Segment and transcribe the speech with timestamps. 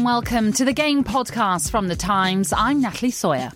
[0.00, 2.54] and welcome to the Game Podcast from The Times.
[2.56, 3.52] I'm Natalie Sawyer.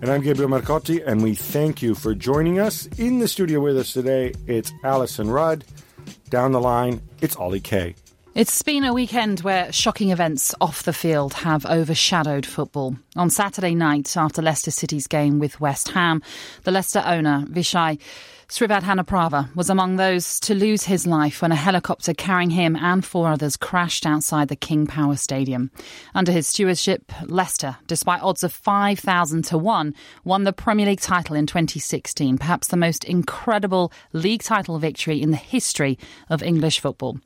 [0.00, 2.86] And I'm Gabriel Marcotti, and we thank you for joining us.
[2.98, 5.64] In the studio with us today, it's Alyson Rudd.
[6.30, 7.96] Down the line, it's Ollie Kay.
[8.34, 12.96] It's been a weekend where shocking events off the field have overshadowed football.
[13.14, 16.22] On Saturday night, after Leicester City's game with West Ham,
[16.62, 18.00] the Leicester owner, Vichai
[18.48, 23.28] Srivaddhanaprabha, was among those to lose his life when a helicopter carrying him and four
[23.28, 25.70] others crashed outside the King Power Stadium.
[26.14, 29.94] Under his stewardship, Leicester, despite odds of 5,000 to 1,
[30.24, 35.32] won the Premier League title in 2016, perhaps the most incredible league title victory in
[35.32, 35.98] the history
[36.30, 37.18] of English football.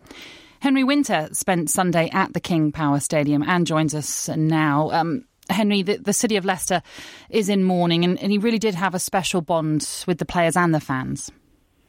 [0.60, 4.90] Henry Winter spent Sunday at the King Power Stadium and joins us now.
[4.90, 6.82] Um, Henry, the, the, city of Leicester
[7.30, 10.56] is in mourning, and, and, he really did have a special bond with the players
[10.56, 11.30] and the fans.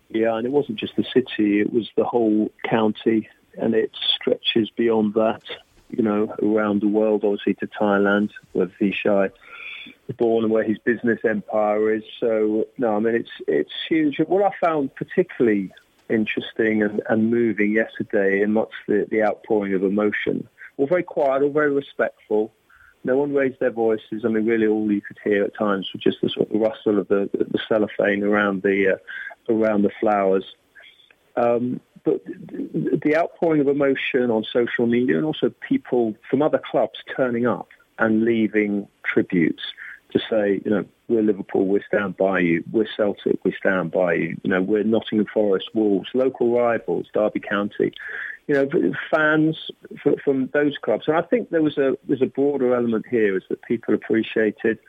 [0.09, 3.27] Yeah, and it wasn't just the city, it was the whole county,
[3.57, 5.41] and it stretches beyond that,
[5.89, 9.31] you know, around the world, obviously to Thailand, where Vichai
[10.07, 12.03] was born and where his business empire is.
[12.19, 14.17] So, no, I mean, it's, it's huge.
[14.27, 15.71] What I found particularly
[16.09, 20.47] interesting and, and moving yesterday, and what's the, the outpouring of emotion.
[20.77, 22.53] All very quiet, all very respectful.
[23.03, 24.23] No one raised their voices.
[24.25, 26.99] I mean, really, all you could hear at times was just the sort of rustle
[26.99, 30.43] of the, the, the cellophane around the uh, around the flowers.
[31.35, 36.99] Um, but the outpouring of emotion on social media, and also people from other clubs
[37.15, 37.67] turning up
[37.99, 39.63] and leaving tributes
[40.11, 42.63] to say, you know, we're Liverpool, we stand by you.
[42.71, 44.37] We're Celtic, we stand by you.
[44.43, 47.93] You know, we're Nottingham Forest, Wolves, local rivals, Derby County.
[48.47, 49.57] You know, fans
[50.23, 51.05] from those clubs.
[51.07, 54.79] And I think there was a there's a broader element here is that people appreciated.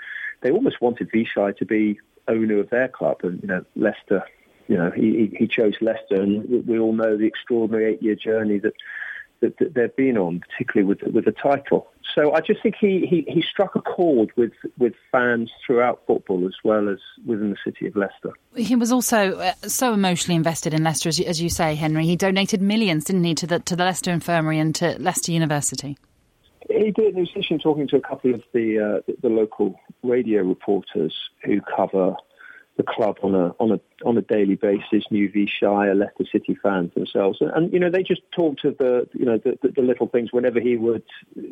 [0.43, 1.99] They almost wanted Vichai to be
[2.29, 4.23] owner of their club, and you know, Leicester.
[4.69, 8.75] You know, he he chose Leicester, and we all know the extraordinary eight-year journey that
[9.41, 11.88] that, that they've been on, particularly with with the title.
[12.15, 16.47] So I just think he, he, he struck a chord with, with fans throughout football
[16.47, 18.32] as well as within the city of Leicester.
[18.56, 22.06] He was also uh, so emotionally invested in Leicester, as you, as you say, Henry.
[22.06, 25.97] He donated millions, didn't he, to the to the Leicester Infirmary and to Leicester University.
[26.69, 27.15] He did.
[27.15, 31.60] He was interesting talking to a couple of the uh, the local radio reporters who
[31.60, 32.15] cover
[32.78, 35.05] the club on a on a on a daily basis.
[35.11, 39.06] New Vichai, Leicester City fans themselves, and, and, you know they just talked of the
[39.12, 40.33] you know the, the, the, little things.
[40.33, 41.03] Whenever he would,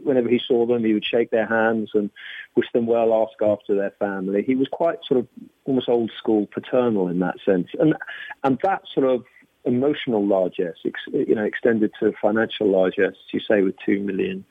[0.05, 2.11] whenever he saw them, he would shake their hands and
[2.55, 4.45] wish them well, ask after their family.
[4.45, 5.27] He was quite sort of
[5.65, 7.97] almost old school paternal in that sense, and
[8.45, 9.25] and that sort of
[9.65, 10.79] emotional largesse,
[11.13, 13.17] you know, extended to financial largesse.
[13.33, 14.45] You say with two million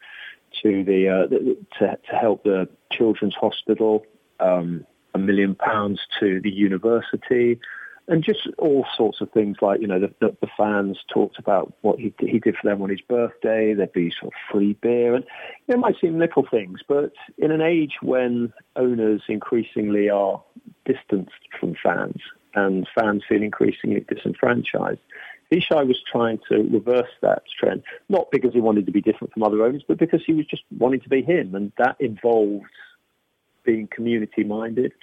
[0.62, 4.06] to the, uh, the to to help the children's hospital.
[4.42, 4.86] Um,
[5.16, 7.60] a million pounds to the university,
[8.08, 11.74] and just all sorts of things like you know the, the, the, fans talked about
[11.82, 13.74] what he he did for them on his birthday.
[13.74, 15.24] There'd be sort of free beer, and
[15.68, 20.44] it might seem little things, but in an age when owners increasingly are
[20.86, 22.22] distanced from fans
[22.54, 25.00] and fans feel increasingly disenfranchised.
[25.52, 29.44] Vichai was trying to reverse that trend, not because he wanted to be different from
[29.44, 32.66] other owners, but because he was just wanting to be him, and that involved
[33.66, 34.94] being community minded.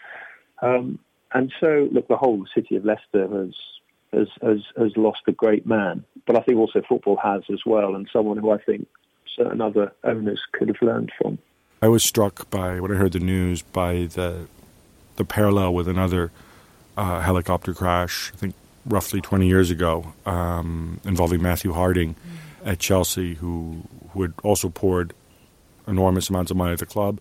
[0.61, 0.99] Um,
[1.35, 3.55] and so, look, the whole city of Leicester has,
[4.13, 7.95] has, has, has lost a great man, but I think also football has as well,
[7.95, 8.87] and someone who I think
[9.37, 11.39] certain other owners could have learned from.
[11.81, 14.47] I was struck by when I heard the news by the
[15.17, 16.31] the parallel with another
[16.97, 18.31] uh, helicopter crash.
[18.33, 18.55] I think
[18.87, 22.15] roughly 20 years ago, um, involving Matthew Harding
[22.65, 25.13] at Chelsea, who who had also poured
[25.89, 27.19] enormous amounts of money at the club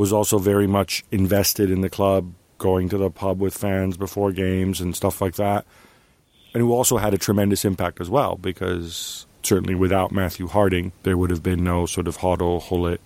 [0.00, 4.32] was also very much invested in the club, going to the pub with fans before
[4.32, 5.66] games and stuff like that.
[6.54, 11.18] And who also had a tremendous impact as well, because certainly without Matthew Harding, there
[11.18, 13.02] would have been no sort of Hoddle, Gullit,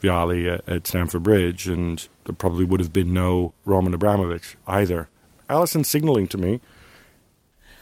[0.00, 5.10] Vialli at, at Stamford Bridge, and there probably would have been no Roman Abramovich either.
[5.50, 6.62] Alyson signaling to me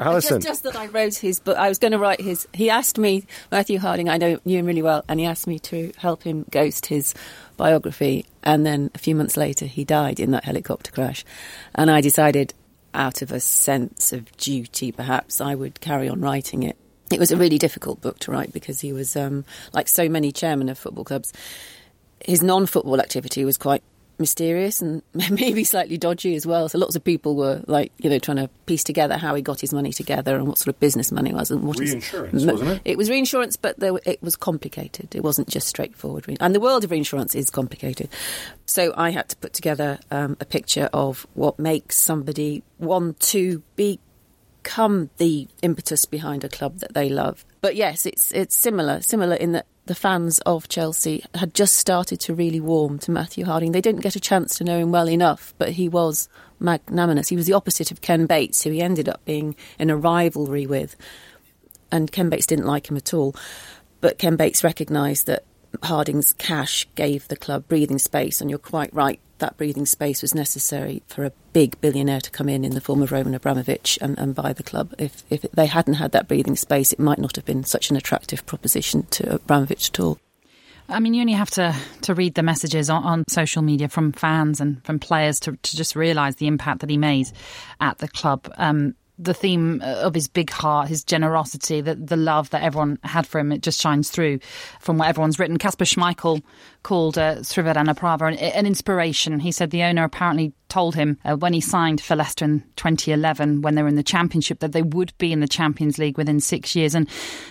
[0.00, 0.42] Alyson.
[0.42, 1.56] Just, just, that I wrote his book.
[1.56, 2.46] I was going to write his.
[2.52, 5.58] He asked me, Matthew Harding, I know knew him really well, and he asked me
[5.60, 7.14] to help him ghost his
[7.56, 8.26] biography.
[8.42, 11.24] And then a few months later, he died in that helicopter crash.
[11.74, 12.54] And I decided,
[12.94, 16.76] out of a sense of duty, perhaps, I would carry on writing it.
[17.12, 20.32] It was a really difficult book to write because he was, um, like so many
[20.32, 21.32] chairmen of football clubs,
[22.24, 23.82] his non football activity was quite
[24.18, 26.68] mysterious and maybe slightly dodgy as well.
[26.68, 29.60] So lots of people were like, you know, trying to piece together how he got
[29.60, 32.70] his money together and what sort of business money was and what reinsurance, his, wasn't
[32.70, 32.82] it?
[32.84, 35.14] It was reinsurance, but there, it was complicated.
[35.14, 36.24] It wasn't just straightforward.
[36.40, 38.08] And the world of reinsurance is complicated.
[38.66, 43.62] So I had to put together um, a picture of what makes somebody want to
[43.76, 47.44] become the impetus behind a club that they love.
[47.60, 52.20] But yes, it's it's similar, similar in that the fans of Chelsea had just started
[52.20, 53.72] to really warm to Matthew Harding.
[53.72, 56.28] They didn't get a chance to know him well enough, but he was
[56.58, 57.28] magnanimous.
[57.28, 60.66] He was the opposite of Ken Bates, who he ended up being in a rivalry
[60.66, 60.96] with.
[61.92, 63.34] And Ken Bates didn't like him at all.
[64.00, 65.44] But Ken Bates recognised that
[65.82, 70.34] Harding's cash gave the club breathing space, and you're quite right that breathing space was
[70.34, 74.18] necessary for a big billionaire to come in in the form of Roman Abramovich and,
[74.18, 74.94] and buy the club.
[74.98, 77.96] If, if they hadn't had that breathing space, it might not have been such an
[77.96, 80.18] attractive proposition to Abramovich at all.
[80.88, 84.12] I mean, you only have to, to read the messages on, on social media from
[84.12, 87.26] fans and from players to, to just realise the impact that he made
[87.80, 88.50] at the club.
[88.56, 93.26] Um, the theme of his big heart, his generosity, the, the love that everyone had
[93.26, 94.38] for him, it just shines through
[94.80, 95.56] from what everyone's written.
[95.58, 96.42] Kasper Schmeichel
[96.82, 99.40] called uh, Srivaddhanaprabha an, an inspiration.
[99.40, 103.62] He said the owner apparently told him uh, when he signed for Leicester in 2011,
[103.62, 106.40] when they were in the Championship, that they would be in the Champions League within
[106.40, 106.94] six years.
[106.94, 107.08] And,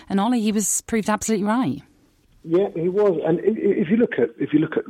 [0.08, 1.82] and Ollie, he was proved absolutely right.
[2.44, 3.20] Yeah, he was.
[3.26, 4.84] And if you look at if you look at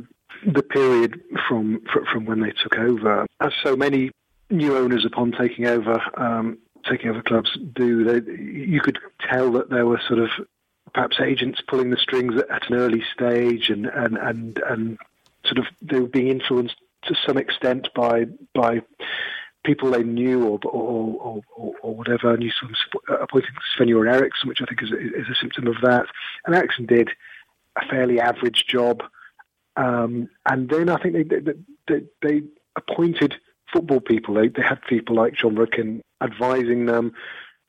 [0.53, 1.19] the period
[1.49, 1.81] from
[2.13, 4.11] from when they took over, as so many
[4.49, 6.57] new owners upon taking over um,
[6.91, 8.03] over clubs do.
[8.03, 8.99] They, you could
[9.29, 10.29] tell that there were sort of
[10.93, 14.97] perhaps agents pulling the strings at an early stage, and and and, and
[15.45, 18.81] sort of they were being influenced to some extent by by
[19.63, 22.33] people they knew or or, or, or whatever.
[22.33, 22.71] And you sort
[23.09, 26.05] of appointing Sven Göran Eriksson, which I think is a, is a symptom of that.
[26.45, 27.09] And Eriksson did
[27.75, 29.03] a fairly average job.
[29.75, 31.53] Um, and then I think they they,
[31.87, 32.41] they, they
[32.75, 33.35] appointed
[33.71, 34.35] football people.
[34.35, 37.13] They, they had people like Jon Rudkin advising them.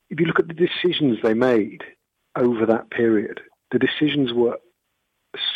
[0.09, 1.83] If you look at the decisions they made
[2.35, 3.41] over that period,
[3.71, 4.57] the decisions were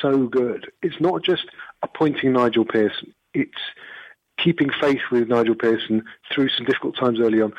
[0.02, 0.72] so good.
[0.82, 1.46] It's not just
[1.82, 3.14] appointing Nigel Pearson.
[3.34, 3.52] It's
[4.38, 7.54] keeping faith with Nigel Pearson through some difficult times early on,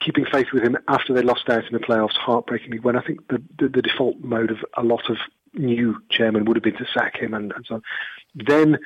[0.00, 3.26] keeping faith with him after they lost out in the playoffs heartbreakingly, when I think
[3.28, 5.16] the, the, the default mode of a lot of
[5.54, 7.82] new chairmen would have been to sack him and, and so on.
[8.34, 8.78] Then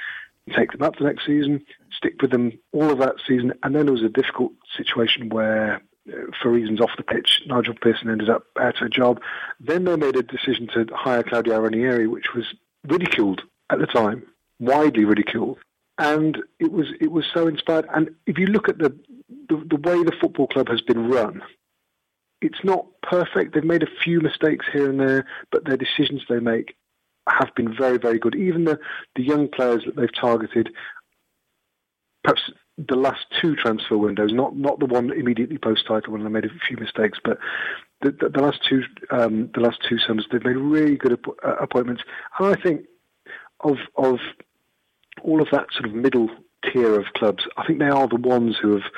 [0.50, 1.64] take them up the next season,
[1.96, 5.82] stick with them all of that season, and then there was a difficult situation where,
[6.08, 9.20] uh, for reasons off the pitch, Nigel Pearson ended up out of a job.
[9.60, 12.46] Then they made a decision to hire Claudio Ranieri, which was
[12.86, 14.22] ridiculed at the time,
[14.58, 15.58] widely ridiculed,
[15.98, 17.86] and it was it was so inspired.
[17.94, 18.96] And if you look at the
[19.48, 21.42] the, the way the football club has been run,
[22.40, 23.54] it's not perfect.
[23.54, 26.76] They've made a few mistakes here and there, but their decisions they make
[27.30, 28.34] have been very, very good.
[28.34, 28.78] Even the,
[29.16, 30.70] the young players that they've targeted,
[32.22, 36.30] perhaps the last two transfer windows, not not the one immediately post title when they
[36.30, 37.38] made a few mistakes, but
[38.02, 41.56] the, the, the last two um, the last two summers they've made really good uh,
[41.56, 42.02] appointments.
[42.38, 42.82] And I think
[43.60, 44.20] of of
[45.22, 46.30] all of that sort of middle
[46.72, 48.90] tier of clubs, I think they are the ones who have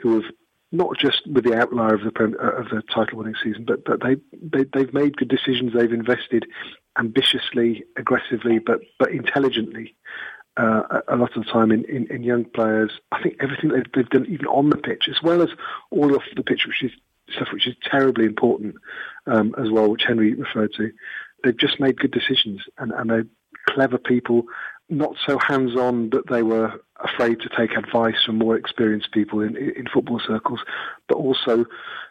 [0.00, 0.32] who have
[0.72, 2.08] not just with the outlier of the
[2.38, 5.72] of the title winning season, but but they, they they've made good decisions.
[5.72, 6.46] They've invested
[7.00, 9.96] ambitiously, aggressively, but but intelligently.
[10.56, 13.90] Uh, a lot of the time in, in, in, young players, I think everything they've,
[13.94, 15.48] they've done, even on the pitch, as well as
[15.90, 16.90] all off the pitch, which is
[17.32, 18.74] stuff which is terribly important
[19.26, 20.90] um, as well, which Henry referred to.
[21.44, 23.26] They've just made good decisions, and, and they're
[23.68, 24.44] clever people,
[24.88, 29.56] not so hands-on that they were afraid to take advice from more experienced people in,
[29.56, 30.60] in football circles,
[31.08, 31.64] but also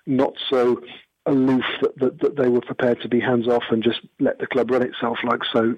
[0.05, 0.81] not so
[1.29, 4.47] aloof that, that, that, they were prepared to be hands off and just let the
[4.47, 5.75] club run itself like so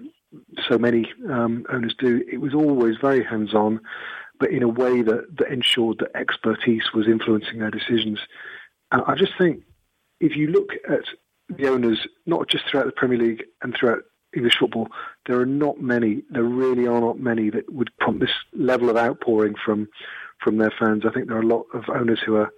[0.69, 2.23] so many um, owners do.
[2.31, 3.81] It was always very hands on,
[4.39, 8.19] but in a way that, that ensured that expertise was influencing their decisions.
[8.91, 9.63] And I just think
[10.19, 11.03] if you look at
[11.49, 14.03] the owners, not just throughout the Premier League and throughout
[14.33, 14.87] English football,
[15.25, 16.23] there are not many.
[16.29, 19.89] There really are not many that would prompt this level of outpouring from
[20.41, 21.03] from their fans.
[21.05, 22.51] I think there are a lot of owners who are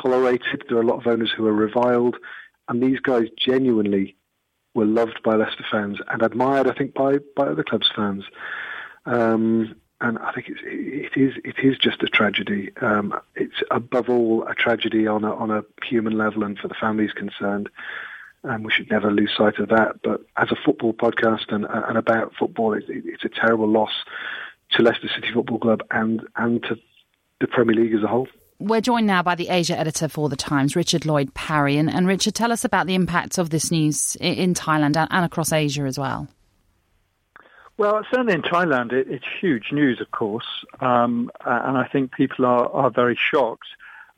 [0.00, 0.64] tolerated.
[0.68, 2.16] There are a lot of owners who are reviled,
[2.68, 4.16] and these guys genuinely
[4.74, 8.24] were loved by Leicester fans and admired, I think, by by other clubs' fans.
[9.06, 12.70] Um, and I think it's, it is it is just a tragedy.
[12.80, 16.74] Um, it's above all a tragedy on a on a human level and for the
[16.74, 17.68] families concerned.
[18.44, 20.00] And we should never lose sight of that.
[20.04, 24.04] But as a football podcast and, and about football, it, it's a terrible loss
[24.70, 26.78] to Leicester City Football Club and and to
[27.40, 28.28] the Premier League as a whole.
[28.60, 31.76] We're joined now by the Asia editor for The Times, Richard Lloyd Parry.
[31.76, 35.24] And, and Richard, tell us about the impact of this news in Thailand and, and
[35.24, 36.26] across Asia as well.
[37.76, 42.44] Well, certainly in Thailand, it, it's huge news, of course, um, and I think people
[42.44, 43.68] are, are very shocked.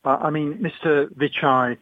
[0.02, 1.12] Uh, I mean, Mr.
[1.12, 1.76] Vichai,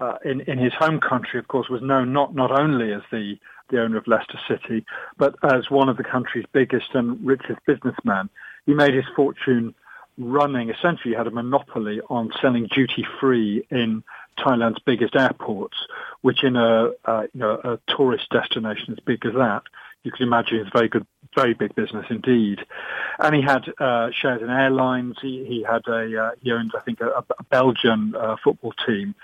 [0.00, 3.36] uh, in, in his home country, of course, was known not, not only as the,
[3.68, 4.84] the owner of Leicester City,
[5.16, 8.28] but as one of the country's biggest and richest businessmen.
[8.66, 9.76] He made his fortune
[10.20, 14.04] running, essentially, had a monopoly on selling duty free in
[14.38, 15.76] Thailand's biggest airports,
[16.20, 16.90] which in a,
[17.32, 19.62] you know, a tourist destination as big as that,
[20.02, 22.60] you can imagine it's very good very big business indeed.
[23.18, 25.16] And he had uh, shares in airlines.
[25.20, 29.14] He, he had a uh, he owned I think a, a Belgian uh, football team.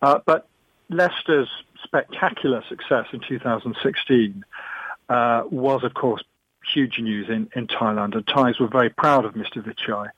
[0.00, 0.48] Uh, but
[0.88, 1.48] Leicester's
[1.84, 4.44] spectacular success in 2016
[5.08, 6.22] uh, was of course
[6.72, 9.56] huge news in, in Thailand, and Thais were very proud of Mr.
[9.56, 10.08] Vichai.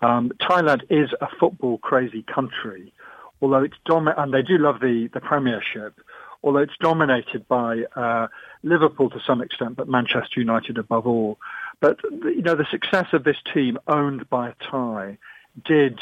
[0.00, 2.92] Um, Thailand is a football crazy country,
[3.40, 5.98] although it's dominant, and they do love the, the Premiership
[6.46, 8.28] although it's dominated by uh,
[8.62, 11.38] Liverpool to some extent, but Manchester United above all.
[11.80, 15.18] But you know, the success of this team, owned by Thai,
[15.64, 15.98] did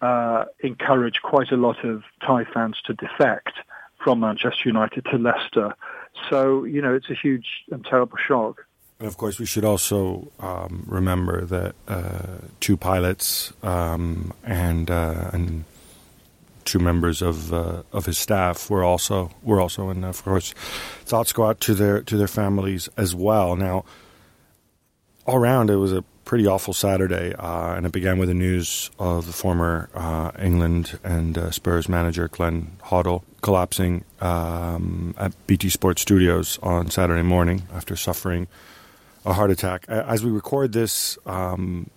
[0.00, 3.52] uh, encourage quite a lot of Thai fans to defect
[4.04, 5.74] from Manchester United to Leicester.
[6.30, 8.64] So you know, it's a huge and terrible shock.
[9.00, 15.30] And of course, we should also um, remember that uh, two pilots um, and uh,
[15.32, 15.64] and
[16.64, 20.52] two members of uh, of his staff were also were also, and of course,
[21.04, 23.54] thoughts go out to their to their families as well.
[23.54, 23.84] Now,
[25.26, 28.90] all around, it was a pretty awful Saturday, uh, and it began with the news
[28.98, 35.68] of the former uh, England and uh, Spurs manager Glenn Hoddle collapsing um, at BT
[35.68, 38.48] Sports Studios on Saturday morning after suffering
[39.28, 39.84] a heart attack.
[39.88, 41.90] As we record this, um,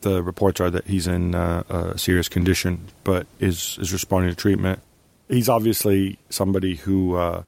[0.00, 4.36] the reports are that he's in uh, a serious condition, but is is responding to
[4.36, 4.80] treatment.
[5.28, 7.42] He's obviously somebody who uh,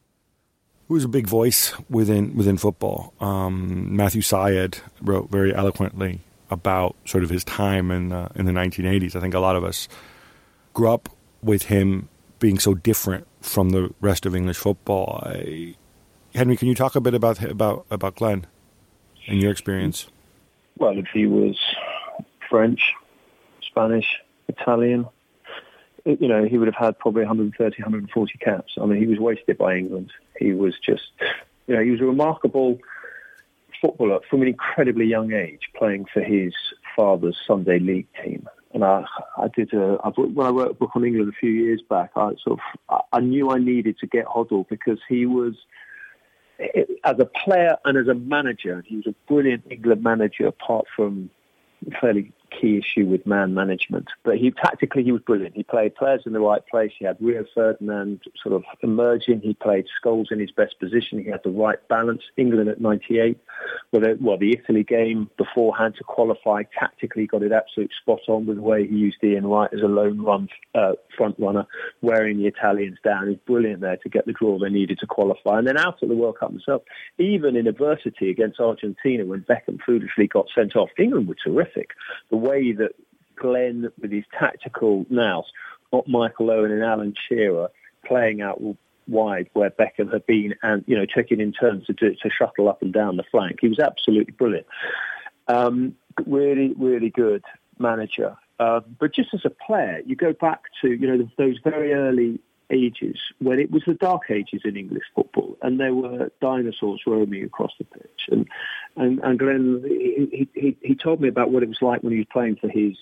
[0.88, 3.14] who's a big voice within within football.
[3.18, 6.20] Um, Matthew Syed wrote very eloquently
[6.50, 9.16] about sort of his time in uh, in the 1980s.
[9.16, 9.88] I think a lot of us
[10.74, 11.08] grew up
[11.42, 15.22] with him being so different from the rest of English football.
[15.24, 15.76] I,
[16.34, 18.46] Henry, can you talk a bit about about about Glenn
[19.26, 20.08] and your experience?
[20.78, 21.56] Well, if he was
[22.48, 22.80] French,
[23.62, 24.06] Spanish,
[24.48, 25.06] Italian.
[26.04, 28.72] You know, he would have had probably 130, 140 caps.
[28.80, 30.12] I mean, he was wasted by England.
[30.38, 31.10] He was just,
[31.66, 32.78] you know, he was a remarkable
[33.80, 36.54] footballer from an incredibly young age, playing for his
[36.96, 38.48] father's Sunday League team.
[38.72, 39.04] And I,
[39.36, 42.10] I did a, I, when I wrote a book on England a few years back,
[42.16, 45.54] I sort of, I knew I needed to get Hoddle because he was,
[47.04, 51.30] as a player and as a manager, he was a brilliant England manager apart from
[51.86, 54.08] a fairly key issue with man management.
[54.22, 55.56] But he tactically he was brilliant.
[55.56, 56.92] He played players in the right place.
[56.98, 59.40] He had Rio Ferdinand sort of emerging.
[59.40, 61.22] He played Scholes in his best position.
[61.22, 62.22] He had the right balance.
[62.36, 63.38] England at 98,
[63.92, 68.46] well, the, well, the Italy game beforehand to qualify tactically got it absolutely spot on
[68.46, 71.66] with the way he used Ian Wright as a lone run uh, front runner,
[72.00, 73.28] wearing the Italians down.
[73.28, 75.58] He's brilliant there to get the draw they needed to qualify.
[75.58, 76.82] And then out at the World Cup himself,
[77.18, 81.90] even in adversity against Argentina when Beckham foolishly got sent off, England were terrific.
[82.30, 82.92] The way that
[83.36, 85.44] Glenn, with his tactical nous,
[85.90, 87.70] got Michael Owen and Alan Shearer
[88.06, 88.60] playing out
[89.10, 92.68] wide where Beckham had been and, you know, taking in turns to, do, to shuttle
[92.68, 93.58] up and down the flank.
[93.60, 94.66] He was absolutely brilliant.
[95.48, 97.44] Um, really, really good
[97.78, 98.36] manager.
[98.58, 102.38] Uh, but just as a player, you go back to, you know, those very early
[102.70, 107.42] ages when it was the dark ages in English football, and there were dinosaurs roaming
[107.42, 108.28] across the pitch.
[108.30, 108.46] And
[108.96, 112.18] and, and Glenn, he, he he told me about what it was like when he
[112.18, 112.96] was playing for his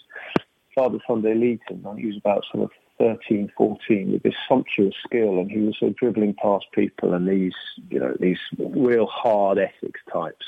[0.74, 1.86] father Sunday team.
[1.98, 5.90] He was about sort of 13, 14 with this sumptuous skill, and he was sort
[5.92, 7.54] of dribbling past people and these
[7.90, 10.46] you know these real hard ethics types.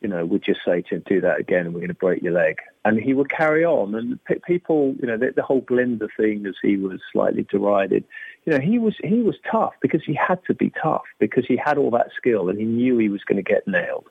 [0.00, 2.22] you know, would just say to him, "Do that again, and we're going to break
[2.22, 3.94] your leg," and he would carry on.
[3.94, 8.04] And people, you know, the, the whole Glenda thing, as he was slightly derided,
[8.44, 11.56] you know, he was he was tough because he had to be tough because he
[11.56, 14.06] had all that skill and he knew he was going to get nailed.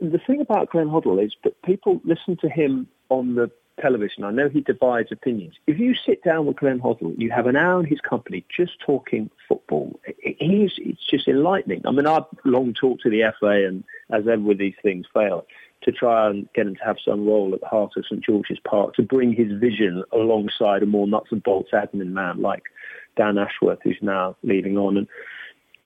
[0.00, 4.24] The thing about Glenn Hoddle is that people listen to him on the television.
[4.24, 5.54] I know he divides opinions.
[5.66, 8.78] If you sit down with Glenn Hoddle, you have an hour in his company just
[8.80, 9.98] talking football.
[10.18, 11.82] He's it's just enlightening.
[11.86, 15.46] I mean, I've long talked to the FA, and as ever with these things fail,
[15.82, 18.58] to try and get him to have some role at the heart of St George's
[18.64, 22.64] Park to bring his vision alongside a more nuts and bolts admin man like
[23.16, 24.98] Dan Ashworth, who's now leading on.
[24.98, 25.08] And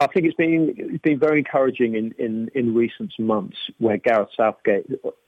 [0.01, 4.31] I think it's been it's been very encouraging in, in, in recent months where Gareth
[4.37, 4.87] Southgate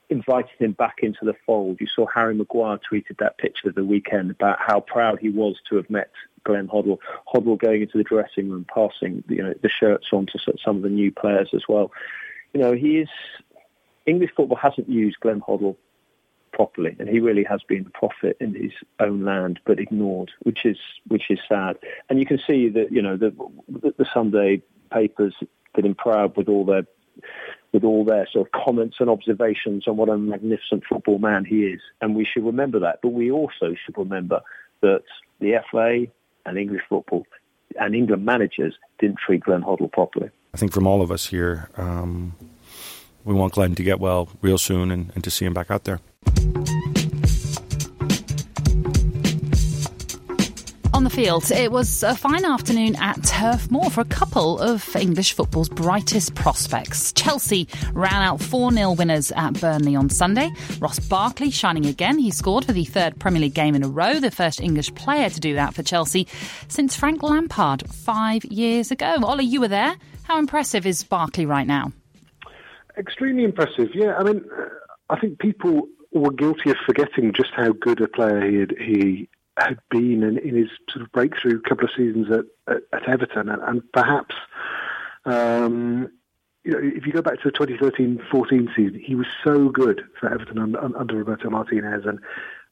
[0.09, 1.81] invited him back into the fold.
[1.81, 5.77] You saw Harry Maguire tweeted that picture the weekend about how proud he was to
[5.77, 6.11] have met
[6.45, 6.99] Glenn Hoddle.
[7.33, 10.83] Hoddle going into the dressing room, passing you know the shirts on to some of
[10.83, 11.91] the new players as well.
[12.55, 13.09] You know he is
[14.07, 15.77] English football hasn't used Glenn Hoddle
[16.53, 20.65] properly, and he really has been a prophet in his own land, but ignored, which
[20.65, 21.77] is which is sad.
[22.09, 23.35] And you can see that you know the
[23.99, 25.35] the Sunday papers
[25.75, 26.87] getting proud with all their
[27.73, 31.65] with all their sort of comments and observations on what a magnificent football man he
[31.65, 33.01] is, and we should remember that.
[33.03, 34.41] But we also should remember
[34.83, 35.03] that
[35.41, 36.07] the FA
[36.47, 37.27] and English football
[37.79, 40.31] and England managers didn't treat Glenn Hoddle properly.
[40.55, 42.35] I think from all of us here, um,
[43.25, 45.85] we want Glenn to get well real soon and, and to see him back out
[45.85, 46.01] there.
[51.09, 55.35] The field, it was a fine afternoon at Turf Moor for a couple of English
[55.35, 57.13] football's brightest prospects.
[57.13, 60.51] Chelsea ran out 4 0 winners at Burnley on Sunday.
[60.81, 62.19] Ross Barkley shining again.
[62.19, 65.31] He scored for the third Premier League game in a row, the first English player
[65.31, 66.27] to do that for Chelsea
[66.67, 69.17] since Frank Lampard five years ago.
[69.23, 69.95] Ollie, you were there.
[70.25, 71.93] How impressive is Barkley right now?
[72.99, 74.17] Extremely impressive, yeah.
[74.17, 74.45] I mean,
[75.09, 79.29] I think people were guilty of forgetting just how good a player he had, he
[79.57, 82.45] had been in, in his sort of breakthrough couple of seasons at,
[82.75, 84.35] at, at Everton, and, and perhaps
[85.25, 86.11] um,
[86.65, 90.33] you know, if you go back to the 2013-14 season, he was so good for
[90.33, 92.19] Everton under, under Roberto Martinez, and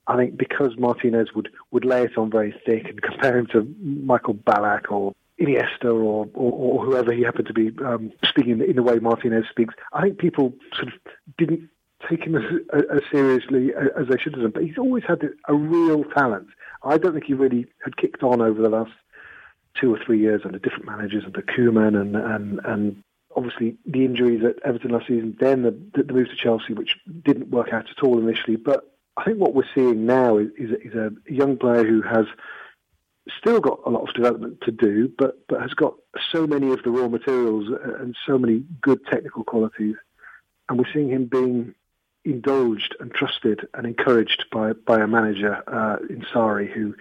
[0.07, 3.75] I think because Martinez would, would lay it on very thick and compare him to
[3.81, 8.77] Michael Ballack or Iniesta or, or, or whoever he happened to be um, speaking in
[8.77, 10.95] the way Martinez speaks, I think people sort of
[11.39, 11.69] didn't
[12.09, 12.43] take him as,
[12.93, 14.51] as seriously as they should have done.
[14.51, 16.49] But he's always had a real talent.
[16.85, 18.93] I don't think he really had kicked on over the last
[19.81, 23.03] two or three years under different managers, under Koeman and and and
[23.37, 27.51] obviously the injuries at Everton last season, then the, the move to Chelsea, which didn't
[27.51, 28.57] work out at all initially.
[28.57, 32.27] But I think what we're seeing now is, is, is a young player who has
[33.39, 35.95] still got a lot of development to do, but but has got
[36.33, 37.67] so many of the raw materials
[38.01, 39.97] and so many good technical qualities,
[40.69, 41.75] and we're seeing him being
[42.25, 46.95] indulged and trusted and encouraged by by a manager uh, in Sarri who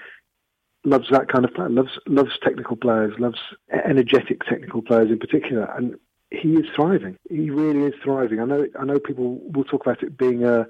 [0.85, 3.39] loves that kind of player, loves loves technical players, loves
[3.71, 5.95] energetic technical players in particular, and
[6.31, 7.17] he is thriving.
[7.29, 8.39] He really is thriving.
[8.39, 8.67] I know.
[8.79, 10.67] I know people will talk about it being a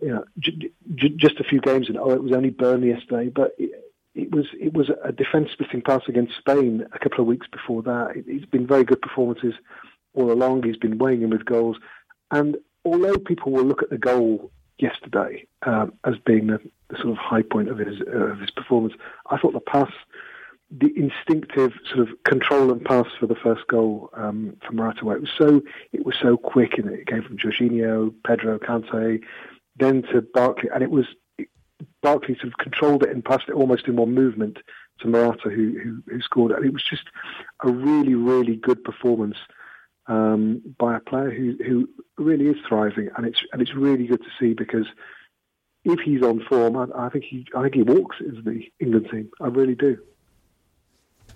[0.00, 3.28] you know j- j- just a few games and oh it was only Burnley yesterday,
[3.28, 3.54] but.
[3.58, 3.70] It,
[4.14, 7.82] it was it was a defence splitting pass against Spain a couple of weeks before
[7.84, 8.14] that.
[8.14, 9.54] It, it's been very good performances
[10.12, 10.64] all along.
[10.64, 11.78] He's been weighing in with goals,
[12.30, 17.10] and although people will look at the goal yesterday um, as being the, the, sort
[17.10, 18.94] of high point of his uh, of his performance,
[19.30, 19.90] I thought the pass,
[20.70, 25.20] the instinctive sort of control and pass for the first goal um, right away, it
[25.20, 29.20] was so it was so quick, and it came from Jorginho, Pedro, Kante,
[29.76, 31.06] then to Barkley, and it was
[32.02, 34.58] Barkley sort of controlled it and passed it almost in one movement
[35.00, 36.52] to Morata, who, who, who scored.
[36.52, 37.04] And it was just
[37.64, 39.36] a really, really good performance
[40.06, 41.88] um, by a player who, who
[42.18, 44.86] really is thriving, and it's and it's really good to see because
[45.84, 49.08] if he's on form, I, I think he I think he walks into the England
[49.10, 49.30] team.
[49.40, 49.98] I really do.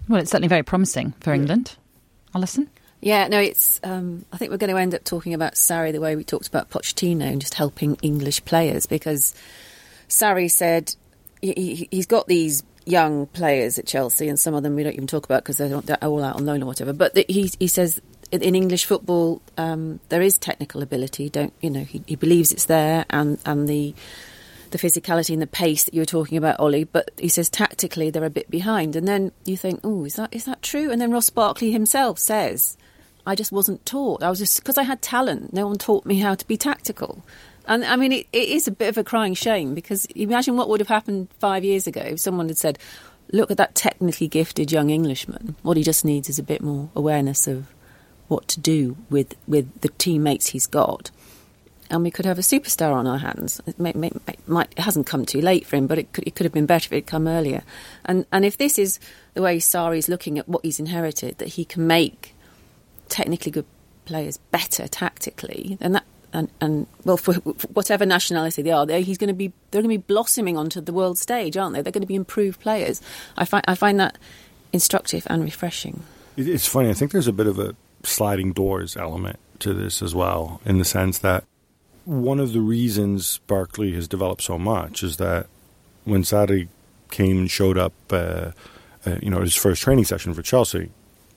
[0.09, 1.76] Well, it's certainly very promising for England.
[2.35, 2.68] Alyson.
[3.00, 3.81] Yeah, no, it's.
[3.85, 6.48] Um, I think we're going to end up talking about Sarri the way we talked
[6.48, 9.35] about Pochettino and just helping English players because
[10.09, 10.94] Sarri said
[11.40, 15.07] he, has got these young players at Chelsea, and some of them we don't even
[15.07, 16.92] talk about because they're, they're, all out on loan or whatever.
[16.92, 18.00] But the, he, he says
[18.32, 21.28] in English football, um, there is technical ability.
[21.28, 21.84] Don't you know?
[21.84, 23.94] He, he, believes it's there, and and the
[24.70, 26.84] the physicality and the pace that you were talking about, Ollie.
[26.84, 28.96] But he says tactically they're a bit behind.
[28.96, 30.90] And then you think, oh, is that is that true?
[30.90, 32.76] And then Ross Barkley himself says,
[33.26, 34.22] I just wasn't taught.
[34.22, 35.52] I was just because I had talent.
[35.52, 37.24] No one taught me how to be tactical.
[37.66, 40.68] And I mean, it, it is a bit of a crying shame because imagine what
[40.68, 42.78] would have happened five years ago if someone had said,
[43.32, 45.56] "Look at that technically gifted young Englishman.
[45.62, 47.66] What he just needs is a bit more awareness of
[48.28, 51.10] what to do with with the teammates he's got.
[51.90, 53.60] and we could have a superstar on our hands.
[53.64, 54.10] It, may, may,
[54.48, 56.66] might, it hasn't come too late for him, but it could, it could have been
[56.66, 57.62] better if it had come earlier.
[58.04, 58.98] And and if this is
[59.34, 62.34] the way Sarri's looking at what he's inherited, that he can make
[63.08, 63.66] technically good
[64.04, 69.02] players better tactically, then that and, and well, for, for whatever nationality they are, they
[69.02, 71.82] he's going to be they're going to be blossoming onto the world stage, aren't they?
[71.82, 73.00] They're going to be improved players.
[73.36, 74.18] I find I find that
[74.72, 76.02] instructive and refreshing.
[76.36, 76.90] It's funny.
[76.90, 77.74] I think there's a bit of a
[78.06, 81.44] sliding doors element to this as well, in the sense that
[82.04, 85.46] one of the reasons Barkley has developed so much is that
[86.04, 86.68] when Sarri
[87.10, 88.52] came and showed up, uh,
[89.04, 90.90] uh, you know, his first training session for Chelsea,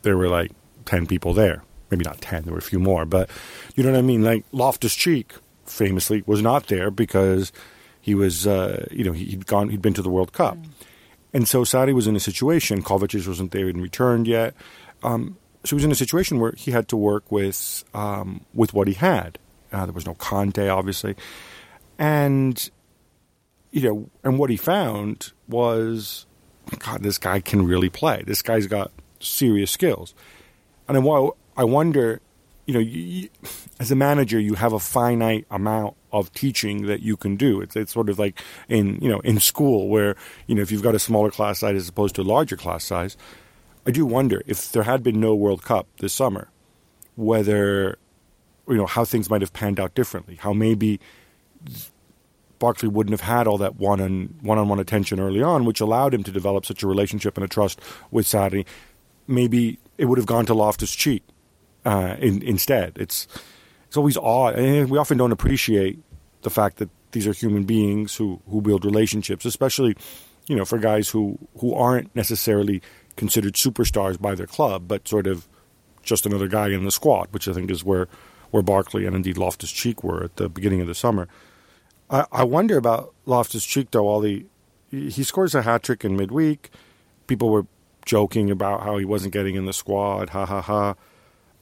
[0.03, 0.51] there were like
[0.85, 1.63] ten people there.
[1.89, 3.29] Maybe not ten, there were a few more, but
[3.75, 4.23] you know what I mean.
[4.23, 5.33] Like Loftus Cheek,
[5.65, 7.51] famously, was not there because
[7.99, 10.67] he was, uh, you know, he'd gone, he'd been to the World Cup, mm.
[11.33, 12.83] and so Sarri was in a situation.
[12.83, 14.53] Kovacic wasn't there and returned yet.
[15.01, 18.73] Um, so he was in a situation where he had to work with um, with
[18.73, 19.37] what he had.
[19.71, 21.15] Uh, there was no Conte, obviously,
[21.97, 22.69] and
[23.71, 26.25] you know, and what he found was,
[26.79, 28.23] God, this guy can really play.
[28.25, 30.15] This guy's got serious skills,
[30.87, 32.21] and while I wonder,
[32.65, 33.29] you know, you,
[33.79, 37.61] as a manager, you have a finite amount of teaching that you can do.
[37.61, 40.15] It's, it's sort of like in you know in school where
[40.47, 42.83] you know if you've got a smaller class size as opposed to a larger class
[42.85, 43.17] size
[43.89, 46.49] I do wonder if there had been no World Cup this summer,
[47.15, 47.97] whether
[48.67, 50.35] you know how things might have panned out differently.
[50.35, 50.99] How maybe
[52.59, 55.81] Barkley wouldn't have had all that one on one on one attention early on, which
[55.81, 58.63] allowed him to develop such a relationship and a trust with Sarri.
[59.25, 61.23] Maybe it would have gone to Loftus Cheek
[61.83, 62.95] uh, in, instead.
[62.95, 63.27] It's
[63.87, 65.97] it's always odd, and we often don't appreciate
[66.43, 69.97] the fact that these are human beings who who build relationships, especially
[70.45, 72.83] you know for guys who who aren't necessarily
[73.19, 75.47] considered superstars by their club, but sort of
[76.01, 78.07] just another guy in the squad, which I think is where
[78.49, 81.27] where Barkley and indeed Loftus Cheek were at the beginning of the summer.
[82.09, 84.07] I, I wonder about Loftus Cheek though.
[84.07, 84.45] All the
[84.89, 86.71] he scores a hat trick in midweek.
[87.27, 87.67] People were
[88.05, 90.29] joking about how he wasn't getting in the squad.
[90.29, 90.95] Ha ha ha.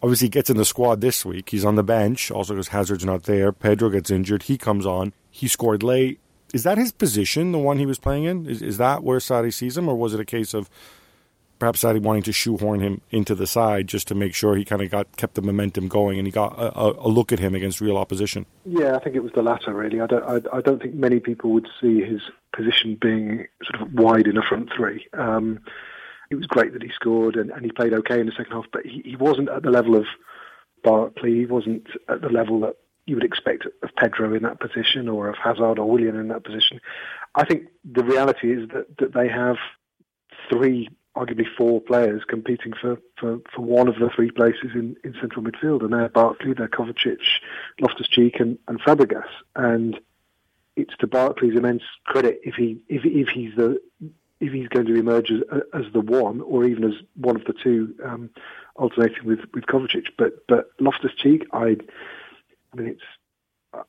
[0.01, 1.49] Obviously, he gets in the squad this week.
[1.49, 3.51] He's on the bench, also because Hazard's not there.
[3.51, 4.43] Pedro gets injured.
[4.43, 5.11] He comes on.
[5.31, 6.19] He scored late.
[6.53, 8.45] Is that his position, the one he was playing in?
[8.45, 10.69] Is, is that where Sarri sees him, or was it a case of
[11.59, 14.81] perhaps Sarri wanting to shoehorn him into the side just to make sure he kind
[14.81, 17.81] of got kept the momentum going and he got a, a, look at him against
[17.81, 18.45] real opposition.
[18.65, 20.01] Yeah, I think it was the latter really.
[20.01, 22.21] I don't I, I don't think many people would see his
[22.55, 25.07] position being sort of wide in a front three.
[25.13, 25.59] Um,
[26.29, 28.65] it was great that he scored and, and he played okay in the second half,
[28.71, 30.05] but he, he wasn't at the level of
[30.83, 31.35] Barkley.
[31.35, 35.29] He wasn't at the level that you would expect of Pedro in that position or
[35.29, 36.81] of Hazard or Willian in that position.
[37.35, 39.55] I think the reality is that, that they have
[40.49, 45.13] three arguably four players competing for, for, for one of the three places in, in
[45.19, 47.17] central midfield, and they're Barkley, they're Kovacic,
[47.82, 49.27] Loftus Cheek, and, and Fabregas.
[49.56, 49.99] And
[50.75, 53.82] it's to Barkley's immense credit if he if if he's the
[54.39, 55.41] if he's going to emerge as,
[55.73, 58.30] as the one, or even as one of the two, um,
[58.75, 60.06] alternating with with Kovacic.
[60.17, 61.77] But but Loftus Cheek, I,
[62.71, 63.01] I mean, it's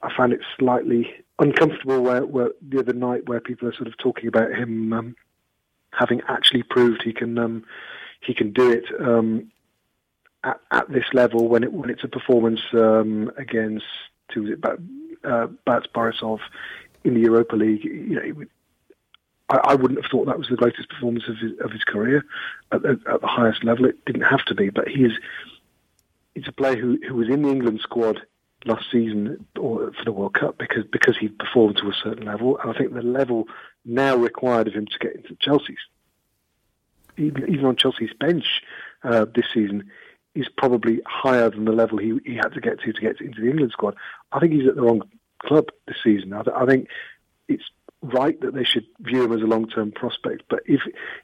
[0.03, 3.97] I found it slightly uncomfortable where, where the other night where people are sort of
[3.99, 4.93] talking about him.
[4.93, 5.17] Um,
[5.93, 7.65] having actually proved he can um,
[8.21, 9.51] he can do it um,
[10.45, 13.87] at, at, this level when it when it's a performance um, against
[14.35, 14.53] who was
[15.25, 16.41] uh, BATE Borisov
[17.05, 17.85] in the Europa League.
[17.85, 18.45] You know,
[19.49, 22.25] I, I, wouldn't have thought that was the greatest performance of his, of his career
[22.73, 23.87] at the, at the highest level.
[23.87, 25.13] It didn't have to be, but he is.
[26.35, 28.21] He's a player who who was in the England squad
[28.65, 32.59] last season or for the World Cup because because he performed to a certain level,
[32.59, 33.47] and I think the level
[33.85, 35.79] now required of him to get into Chelsea's
[37.19, 38.63] even, even on Chelsea's bench
[39.03, 39.91] uh, this season
[40.35, 43.41] is probably higher than the level he, he had to get to to get into
[43.41, 43.97] the England squad.
[44.33, 45.03] I think he's at the wrong
[45.43, 46.33] club this season.
[46.33, 46.89] I, I think
[47.49, 47.65] it's
[48.03, 50.45] right that they should view him as a long-term prospect.
[50.49, 50.81] But if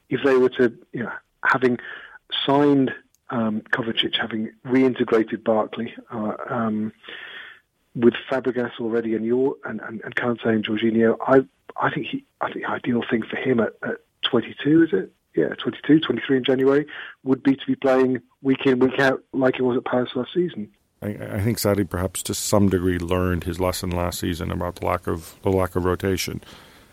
[0.09, 1.11] if they were to, you know,
[1.43, 1.77] having
[2.45, 2.91] signed
[3.29, 6.91] um, Kovacic, having reintegrated Barkley uh, um,
[7.95, 11.39] with Fabregas already and your and, and, and Kante and Jorginho, I
[11.81, 13.97] I think he I think the ideal thing for him at, at
[14.29, 15.11] 22 is it?
[15.35, 16.85] Yeah, 22, 23 in January
[17.23, 20.29] would be to be playing week in week out like he was at Paris last
[20.33, 20.69] season.
[21.01, 25.07] I, think Sarri perhaps to some degree learned his lesson last season about the lack
[25.07, 26.41] of the lack of rotation,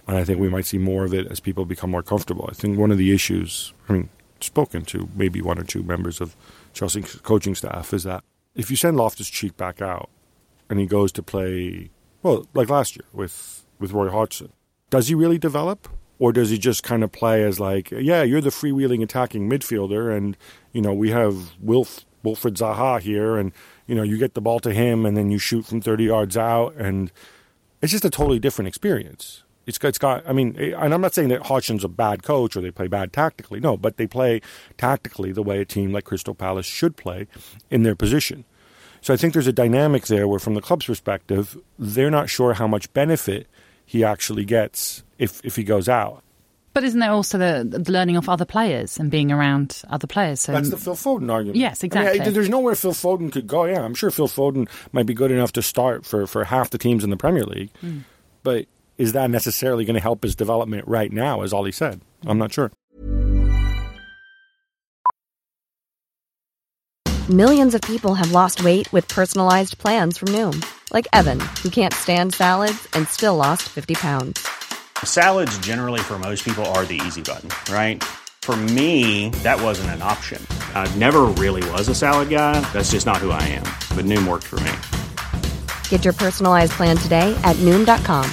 [0.06, 2.48] and I think we might see more of it as people become more comfortable.
[2.50, 4.08] I think one of the issues, I mean,
[4.42, 6.36] spoken to maybe one or two members of
[6.72, 8.24] Chelsea's coaching staff, is that
[8.54, 10.10] if you send Loftus Cheek back out
[10.68, 11.90] and he goes to play,
[12.22, 14.52] well, like last year with with Roy Hodgson,
[14.90, 15.88] does he really develop?
[16.18, 20.16] Or does he just kind of play as like, yeah, you're the freewheeling attacking midfielder,
[20.16, 20.36] and
[20.72, 23.52] you know we have Wilf, Wilfried Zaha here, and
[23.86, 26.36] you know, you get the ball to him and then you shoot from 30 yards
[26.36, 27.12] out, and
[27.80, 29.41] it's just a totally different experience.
[29.66, 32.60] It's it's got, I mean, and I'm not saying that Hodgson's a bad coach or
[32.60, 33.60] they play bad tactically.
[33.60, 34.40] No, but they play
[34.76, 37.28] tactically the way a team like Crystal Palace should play
[37.70, 38.44] in their position.
[39.00, 42.54] So I think there's a dynamic there where, from the club's perspective, they're not sure
[42.54, 43.48] how much benefit
[43.84, 46.22] he actually gets if, if he goes out.
[46.74, 50.40] But isn't there also the, the learning of other players and being around other players?
[50.40, 51.58] So That's the Phil Foden argument.
[51.58, 52.20] Yes, exactly.
[52.20, 53.64] I mean, there's nowhere Phil Foden could go.
[53.64, 56.78] Yeah, I'm sure Phil Foden might be good enough to start for, for half the
[56.78, 57.70] teams in the Premier League.
[57.82, 58.04] Mm.
[58.42, 58.66] But
[59.02, 62.00] is that necessarily going to help his development right now, as Ollie said?
[62.24, 62.70] I'm not sure.
[67.28, 71.94] Millions of people have lost weight with personalized plans from Noom, like Evan, who can't
[71.94, 74.46] stand salads and still lost 50 pounds.
[75.02, 78.04] Salads, generally, for most people, are the easy button, right?
[78.42, 80.44] For me, that wasn't an option.
[80.74, 82.60] I never really was a salad guy.
[82.72, 83.66] That's just not who I am.
[83.96, 84.72] But Noom worked for me.
[85.88, 88.30] Get your personalized plan today at Noom.com.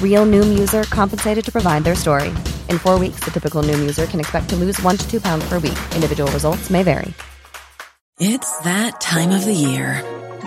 [0.00, 2.28] Real Noom user compensated to provide their story.
[2.68, 5.44] In four weeks, the typical Noom user can expect to lose one to two pounds
[5.48, 5.78] per week.
[5.96, 7.12] Individual results may vary.
[8.20, 10.00] It's that time of the year.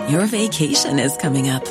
[0.08, 1.66] Your vacation is coming up.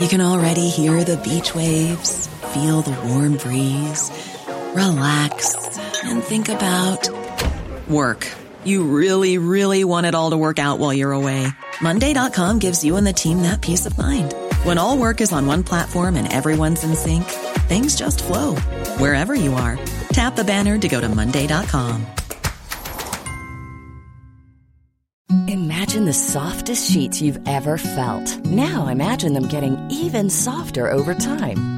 [0.00, 4.10] You can already hear the beach waves feel the warm breeze,
[4.74, 5.54] relax,
[6.04, 7.08] and think about
[7.88, 8.26] work.
[8.64, 11.46] You really, really want it all to work out while you're away.
[11.80, 14.27] Monday.com gives you and the team that peace of mind.
[14.68, 17.24] When all work is on one platform and everyone's in sync,
[17.70, 18.54] things just flow
[18.98, 19.78] wherever you are.
[20.12, 22.06] Tap the banner to go to Monday.com.
[25.48, 28.44] Imagine the softest sheets you've ever felt.
[28.44, 31.77] Now imagine them getting even softer over time.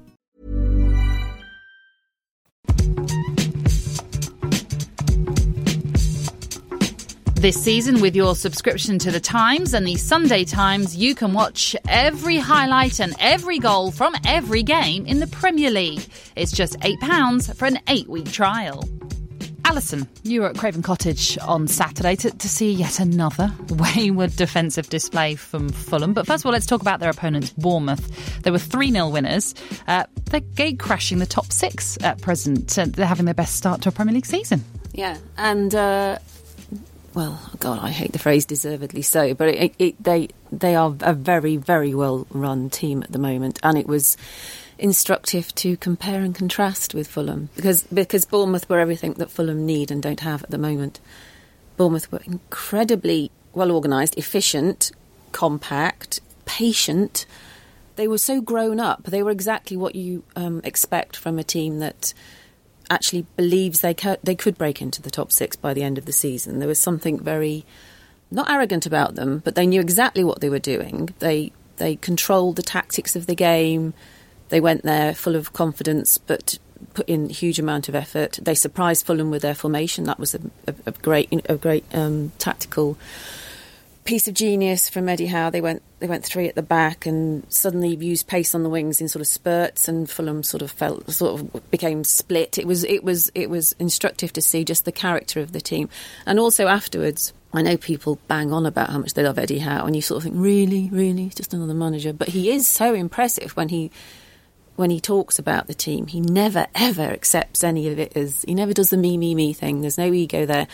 [7.41, 11.75] This season, with your subscription to The Times and the Sunday Times, you can watch
[11.87, 16.05] every highlight and every goal from every game in the Premier League.
[16.35, 18.87] It's just £8 for an eight week trial.
[19.65, 24.87] Alyson, you were at Craven Cottage on Saturday to, to, see yet another wayward defensive
[24.89, 26.13] display from Fulham.
[26.13, 28.43] But first of all, let's talk about their opponents, Bournemouth.
[28.43, 29.55] They were 3 0 winners.
[29.87, 32.77] Uh, they're gate crashing the top six at present.
[32.77, 34.63] Uh, they're having their best start to a Premier League season.
[34.93, 36.19] Yeah, and uh,
[37.13, 41.13] well, God, I hate the phrase deservedly so, but it, it, they they are a
[41.13, 44.17] very very well run team at the moment, and it was
[44.79, 49.91] instructive to compare and contrast with Fulham because because Bournemouth were everything that Fulham need
[49.91, 50.99] and don't have at the moment.
[51.77, 54.91] Bournemouth were incredibly well organised, efficient,
[55.31, 57.25] compact, patient.
[57.97, 59.03] They were so grown up.
[59.03, 62.13] They were exactly what you um, expect from a team that
[62.91, 66.11] actually believes they they could break into the top six by the end of the
[66.11, 66.59] season.
[66.59, 67.65] There was something very
[68.29, 71.13] not arrogant about them, but they knew exactly what they were doing.
[71.19, 73.93] They they controlled the tactics of the game.
[74.49, 76.59] They went there full of confidence, but
[76.93, 78.39] put in a huge amount of effort.
[78.41, 80.03] They surprised Fulham with their formation.
[80.03, 82.97] That was a, a, a great a great um, tactical
[84.03, 85.49] piece of genius from Eddie Howe.
[85.49, 89.01] They went they went three at the back and suddenly used pace on the wings
[89.01, 92.57] in sort of spurts, and Fulham sort of felt sort of became split.
[92.57, 95.89] It was it was it was instructive to see just the character of the team,
[96.25, 97.33] and also afterwards.
[97.53, 100.19] I know people bang on about how much they love Eddie Howe, and you sort
[100.19, 102.13] of think, really, really, just another manager.
[102.13, 103.91] But he is so impressive when he
[104.75, 108.55] when he talks about the team, he never ever accepts any of it as he
[108.55, 109.81] never does the me me me thing.
[109.81, 110.67] There's no ego there.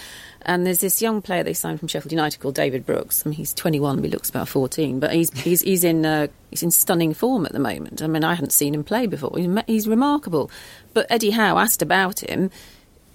[0.44, 3.24] And there's this young player they signed from Sheffield United called David Brooks.
[3.26, 5.00] I mean, he's 21, but he looks about 14.
[5.00, 8.02] But he's he's he's in uh, he's in stunning form at the moment.
[8.02, 9.34] I mean, I hadn't seen him play before.
[9.36, 10.50] He's, he's remarkable.
[10.94, 12.50] But Eddie Howe asked about him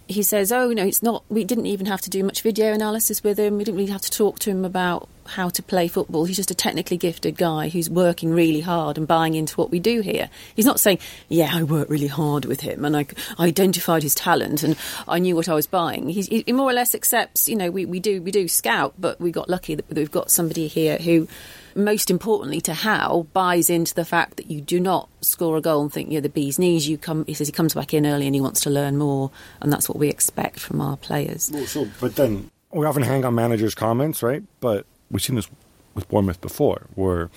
[0.08, 1.24] he says, "Oh, no, it's not.
[1.28, 3.58] We didn't even have to do much video analysis with him.
[3.58, 6.24] We didn't really have to talk to him about how to play football.
[6.24, 9.78] He's just a technically gifted guy who's working really hard and buying into what we
[9.78, 10.28] do here.
[10.54, 13.06] He's not saying, "Yeah, I worked really hard with him and I,
[13.38, 14.76] identified his talent and
[15.08, 17.84] I knew what I was buying." He's, he more or less accepts, you know, we,
[17.84, 21.28] we do we do scout, but we got lucky that we've got somebody here who
[21.76, 25.82] most importantly to Howe buys into the fact that you do not score a goal
[25.82, 26.88] and think you're the bee's knees.
[26.88, 29.30] You come, he says he comes back in early and he wants to learn more,
[29.60, 31.50] and that's what we expect from our players.
[31.52, 34.42] Well, so, but then we often hang on managers' comments, right?
[34.60, 35.48] But we've seen this
[35.94, 37.30] with Bournemouth before, where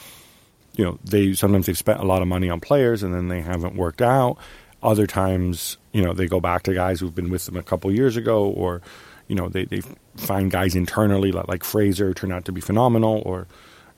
[0.78, 3.42] you know, they sometimes they've spent a lot of money on players and then they
[3.42, 4.38] haven't worked out.
[4.84, 7.92] Other times, you know, they go back to guys who've been with them a couple
[7.92, 8.82] years ago, or
[9.28, 9.82] you know, they they
[10.16, 13.48] find guys internally like, like Fraser turn out to be phenomenal, or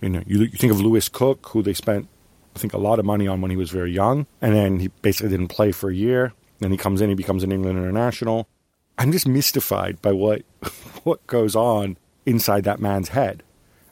[0.02, 2.08] you know, you, you think of Lewis Cook, who they spent
[2.58, 4.88] I think a lot of money on when he was very young, and then he
[5.04, 6.34] basically didn't play for a year.
[6.58, 8.48] Then he comes in, he becomes an England international.
[8.98, 10.42] I'm just mystified by what
[11.04, 13.44] what goes on inside that man's head.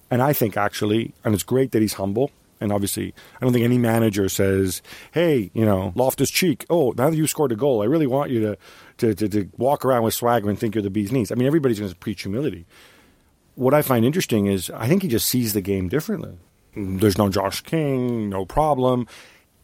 [0.09, 2.31] And I think actually, and it's great that he's humble.
[2.59, 6.65] And obviously, I don't think any manager says, "Hey, you know, Loftus Cheek.
[6.67, 8.57] Oh, now that you scored a goal, I really want you to
[8.97, 11.45] to, to, to walk around with swagger and think you're the bee's knees." I mean,
[11.45, 12.65] everybody's going to preach humility.
[13.55, 16.37] What I find interesting is I think he just sees the game differently.
[16.75, 19.07] There's no Josh King, no problem.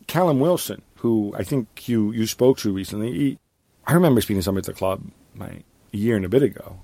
[0.07, 3.39] Callum Wilson, who I think you you spoke to recently, he,
[3.85, 5.03] I remember speaking to somebody at the club
[5.39, 6.81] a year and a bit ago,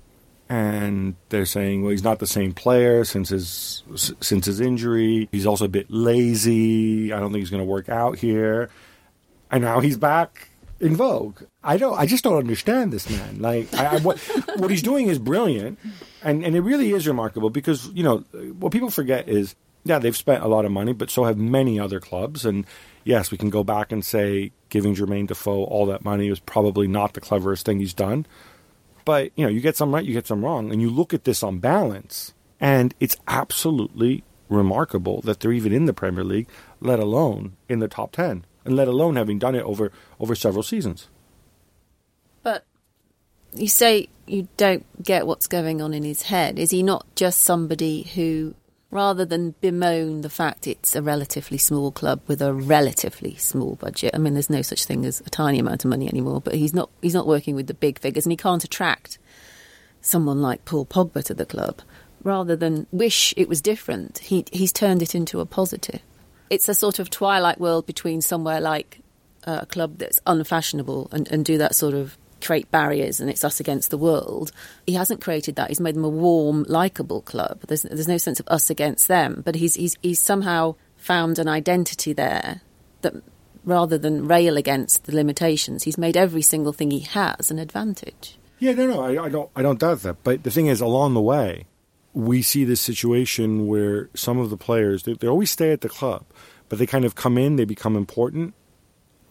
[0.48, 3.82] and they're saying, well, he's not the same player since his
[4.20, 5.28] since his injury.
[5.32, 7.12] He's also a bit lazy.
[7.12, 8.70] I don't think he's going to work out here.
[9.50, 10.48] And now he's back
[10.80, 11.42] in vogue.
[11.62, 11.98] I don't.
[11.98, 13.40] I just don't understand this man.
[13.40, 14.18] Like, I, I, what
[14.56, 15.78] what he's doing is brilliant,
[16.22, 18.18] and and it really is remarkable because you know
[18.58, 21.78] what people forget is yeah they've spent a lot of money, but so have many
[21.78, 22.44] other clubs.
[22.44, 22.66] And
[23.04, 26.86] yes, we can go back and say giving Jermaine Defoe all that money was probably
[26.86, 28.26] not the cleverest thing he's done.
[29.04, 31.24] But you know, you get some right, you get some wrong, and you look at
[31.24, 36.48] this on balance, and it's absolutely remarkable that they're even in the Premier League,
[36.80, 40.62] let alone in the top ten, and let alone having done it over over several
[40.62, 41.08] seasons.
[42.42, 42.64] But
[43.52, 46.58] you say you don't get what's going on in his head.
[46.58, 48.54] Is he not just somebody who
[48.90, 54.14] rather than bemoan the fact it's a relatively small club with a relatively small budget.
[54.14, 56.74] I mean, there's no such thing as a tiny amount of money anymore, but he's
[56.74, 59.18] not he's not working with the big figures, and he can't attract
[60.00, 61.82] someone like Paul Pogba to the club.
[62.22, 66.00] Rather than wish it was different, he he's turned it into a positive.
[66.50, 69.00] It's a sort of twilight world between somewhere like
[69.46, 73.44] uh, a club that's unfashionable and, and do that sort of create barriers and it's
[73.44, 74.52] us against the world.
[74.86, 75.68] He hasn't created that.
[75.68, 77.62] He's made them a warm, likable club.
[77.66, 81.48] There's there's no sense of us against them, but he's he's he's somehow found an
[81.48, 82.60] identity there
[83.02, 83.14] that
[83.64, 88.38] rather than rail against the limitations, he's made every single thing he has an advantage.
[88.58, 90.22] Yeah, no, no, I, I don't I don't doubt that.
[90.24, 91.66] But the thing is, along the way,
[92.18, 95.88] we see this situation where some of the players they, they always stay at the
[95.88, 96.24] club,
[96.68, 98.54] but they kind of come in, they become important,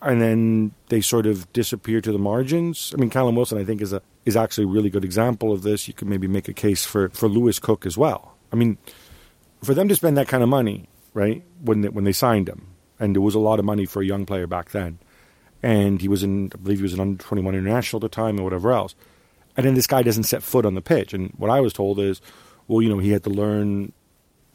[0.01, 2.93] and then they sort of disappear to the margins.
[2.95, 5.63] I mean, Callum Wilson, I think, is a is actually a really good example of
[5.63, 5.89] this.
[5.89, 8.37] You could maybe make a case for for Lewis Cook as well.
[8.53, 8.77] I mean,
[9.61, 11.43] for them to spend that kind of money, right?
[11.61, 12.67] When they, when they signed him,
[13.01, 14.99] and it was a lot of money for a young player back then,
[15.61, 18.15] and he was in, I believe he was an under twenty one international at the
[18.15, 18.95] time, or whatever else.
[19.57, 21.13] And then this guy doesn't set foot on the pitch.
[21.13, 22.21] And what I was told is,
[22.67, 23.93] well, you know, he had to learn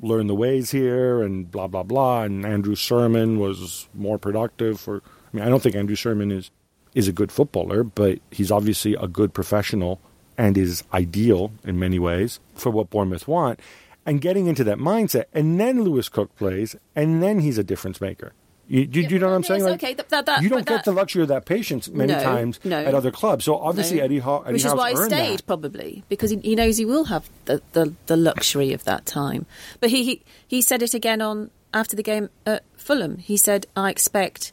[0.00, 2.22] learn the ways here and blah blah blah.
[2.22, 6.50] And Andrew Surman was more productive for I mean, I don't think Andrew Surman is
[6.94, 10.00] is a good footballer, but he's obviously a good professional
[10.36, 13.60] and is ideal in many ways for what Bournemouth want.
[14.04, 18.00] And getting into that mindset, and then Lewis Cook plays, and then he's a difference
[18.00, 18.32] maker.
[18.72, 19.64] You, you, yeah, you know what I'm saying?
[19.64, 22.58] Like, okay, that, that, you don't get the luxury of that patience many no, times
[22.64, 23.44] no, at other clubs.
[23.44, 24.04] So obviously no.
[24.04, 25.46] Eddie, Howe, Eddie which is why he stayed that.
[25.46, 29.44] probably because he, he, knows he will have the, the, the luxury of that time.
[29.78, 33.18] But he, he he said it again on after the game at Fulham.
[33.18, 34.52] He said, "I expect."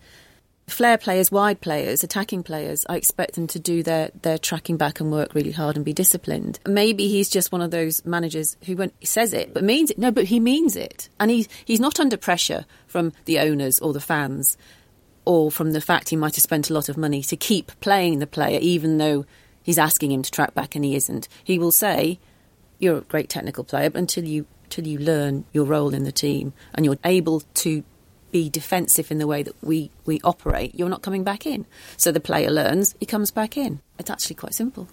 [0.69, 4.99] Flair players, wide players, attacking players, I expect them to do their, their tracking back
[4.99, 6.59] and work really hard and be disciplined.
[6.67, 9.97] Maybe he's just one of those managers who says it but means it.
[9.97, 11.09] No, but he means it.
[11.19, 14.57] And he's, he's not under pressure from the owners or the fans
[15.25, 18.19] or from the fact he might have spent a lot of money to keep playing
[18.19, 19.25] the player even though
[19.63, 21.27] he's asking him to track back and he isn't.
[21.43, 22.19] He will say,
[22.79, 26.11] you're a great technical player, but until you, until you learn your role in the
[26.11, 27.83] team and you're able to
[28.31, 31.65] be defensive in the way that we, we operate, you're not coming back in.
[31.97, 33.81] So the player learns, he comes back in.
[33.97, 34.87] It's actually quite simple.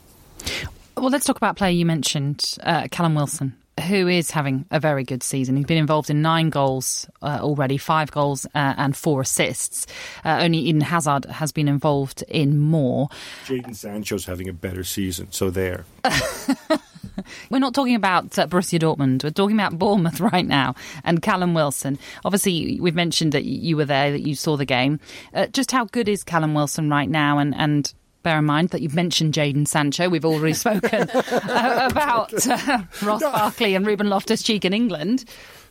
[0.96, 3.54] Well, let's talk about player you mentioned, uh, Callum Wilson,
[3.86, 5.56] who is having a very good season.
[5.56, 9.86] He's been involved in nine goals uh, already, five goals uh, and four assists.
[10.24, 13.08] Uh, only Eden Hazard has been involved in more.
[13.44, 15.84] Jadon Sancho's having a better season, so there.
[17.50, 19.24] We're not talking about uh, Borussia Dortmund.
[19.24, 21.98] We're talking about Bournemouth right now and Callum Wilson.
[22.24, 25.00] Obviously, we've mentioned that you were there, that you saw the game.
[25.34, 27.38] Uh, just how good is Callum Wilson right now?
[27.38, 27.92] And, and
[28.22, 30.08] bear in mind that you've mentioned Jadon Sancho.
[30.08, 35.24] We've already spoken uh, about uh, Ross Barkley and Ruben Loftus Cheek in England.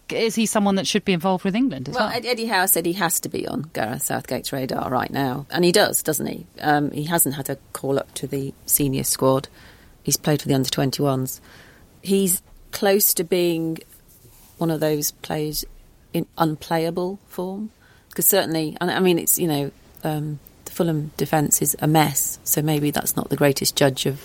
[0.09, 2.07] Is he someone that should be involved with England as well?
[2.07, 5.65] Well, Eddie Howe said he has to be on Gareth Southgate's radar right now, and
[5.65, 6.45] he does, doesn't he?
[6.61, 9.47] Um, he hasn't had a call up to the senior squad.
[10.05, 11.39] He's played for the under 21s.
[12.03, 13.79] He's close to being
[14.59, 15.65] one of those players
[16.13, 17.71] in unplayable form.
[18.09, 19.71] Because certainly, and I mean, it's you know,
[20.03, 24.21] um, the Fulham defence is a mess, so maybe that's not the greatest judge of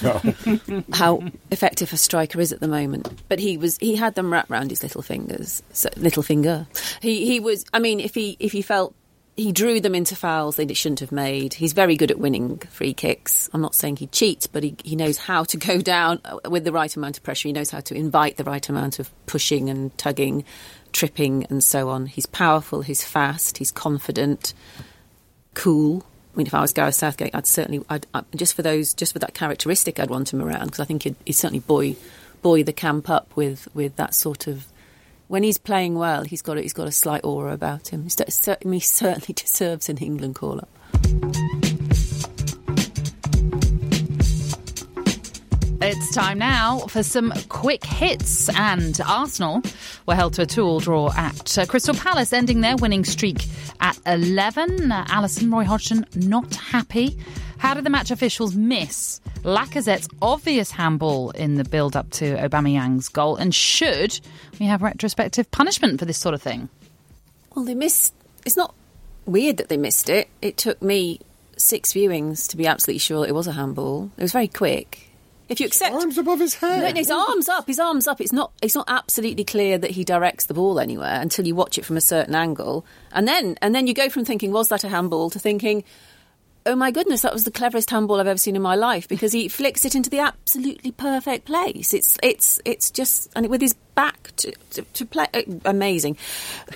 [0.94, 3.22] how effective a striker is at the moment.
[3.28, 6.66] But he was he had them wrapped round his little fingers, so, little finger.
[7.02, 7.66] He he was.
[7.74, 8.94] I mean, if he if he felt
[9.38, 11.54] he drew them into fouls they shouldn't have made.
[11.54, 13.48] He's very good at winning free kicks.
[13.52, 16.64] I'm not saying he cheats, but he, he knows how to go down uh, with
[16.64, 17.48] the right amount of pressure.
[17.48, 20.44] He knows how to invite the right amount of pushing and tugging,
[20.92, 22.06] tripping, and so on.
[22.06, 24.54] He's powerful, he's fast, he's confident,
[25.54, 26.04] cool.
[26.34, 29.12] I mean, if I was Gareth Southgate, I'd certainly, I'd, i just for those, just
[29.12, 31.96] for that characteristic, I'd want him around because I think he'd, he'd certainly buoy,
[32.42, 34.66] buoy the camp up with, with that sort of
[35.28, 38.02] when he's playing well, he's got a, he's got a slight aura about him.
[38.02, 38.78] He certainly,
[39.34, 40.68] deserves an England call up.
[45.80, 48.48] It's time now for some quick hits.
[48.58, 49.62] And Arsenal
[50.06, 53.46] were held to a two-all draw at uh, Crystal Palace, ending their winning streak
[53.80, 54.90] at 11.
[54.90, 57.16] Uh, Alyson, Roy Hodgson, not happy.
[57.58, 63.36] How did the match officials miss Lacazette's obvious handball in the build-up to Aubameyang's goal?
[63.36, 64.18] And should
[64.58, 66.68] we have retrospective punishment for this sort of thing?
[67.54, 68.14] Well, they missed.
[68.46, 68.74] It's not
[69.26, 70.28] weird that they missed it.
[70.40, 71.20] It took me
[71.56, 74.10] six viewings to be absolutely sure it was a handball.
[74.16, 75.10] It was very quick.
[75.48, 78.06] If you accept his arms above his head, no, no, his arms up, his arms
[78.06, 78.20] up.
[78.20, 78.52] It's not.
[78.60, 81.96] It's not absolutely clear that he directs the ball anywhere until you watch it from
[81.96, 85.30] a certain angle, and then and then you go from thinking was that a handball
[85.30, 85.84] to thinking
[86.68, 89.32] oh my goodness, that was the cleverest handball I've ever seen in my life because
[89.32, 91.94] he flicks it into the absolutely perfect place.
[91.94, 96.18] It's it's it's just and with his back to, to, to play, uh, amazing.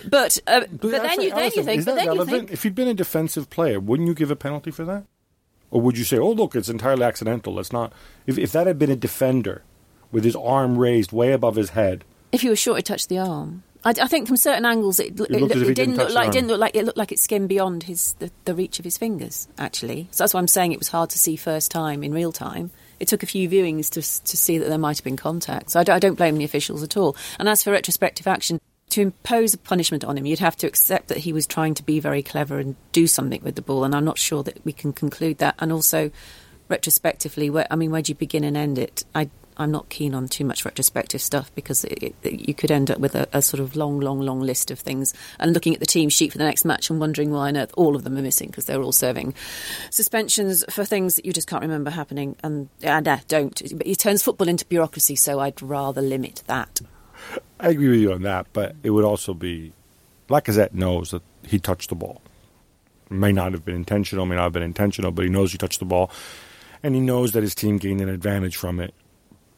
[0.08, 2.30] But uh, but, but then you then you think, is that but relevant?
[2.30, 5.04] think, if you'd been a defensive player, wouldn't you give a penalty for that?
[5.70, 7.54] Or would you say, oh look, it's entirely accidental?
[7.54, 7.92] Let's not.
[8.26, 9.62] If if that had been a defender
[10.10, 13.18] with his arm raised way above his head, if you were sure to touch the
[13.18, 13.62] arm.
[13.84, 16.60] I, I, think from certain angles it, it, it, it didn't, look like didn't look
[16.60, 19.48] like it looked like it skimmed beyond his the, the, reach of his fingers.
[19.58, 22.32] Actually, so that's why I'm saying it was hard to see first time in real
[22.32, 22.70] time.
[23.00, 25.70] It took a few viewings to to see that there might have been contact.
[25.70, 27.16] So I, I don't blame the officials at all.
[27.38, 28.60] And as for retrospective action,
[28.90, 31.82] to impose a punishment on him, you'd have to accept that he was trying to
[31.82, 33.84] be very clever and do something with the ball.
[33.84, 35.54] And I'm not sure that we can conclude that.
[35.58, 36.10] And also,
[36.68, 39.04] retrospectively, where I mean, where do you begin and end it?
[39.14, 42.90] I I'm not keen on too much retrospective stuff because it, it, you could end
[42.90, 45.80] up with a, a, sort of long, long, long list of things and looking at
[45.80, 48.16] the team sheet for the next match and wondering why on earth all of them
[48.16, 49.34] are missing because they're all serving
[49.90, 52.36] suspensions for things that you just can't remember happening.
[52.42, 53.60] And uh, don't.
[53.76, 56.80] But it turns football into bureaucracy, so I'd rather limit that.
[57.60, 59.72] I agree with you on that, but it would also be
[60.28, 62.20] Lacazette knows that he touched the ball.
[63.10, 65.78] may not have been intentional, may not have been intentional, but he knows he touched
[65.78, 66.10] the ball.
[66.82, 68.94] And he knows that his team gained an advantage from it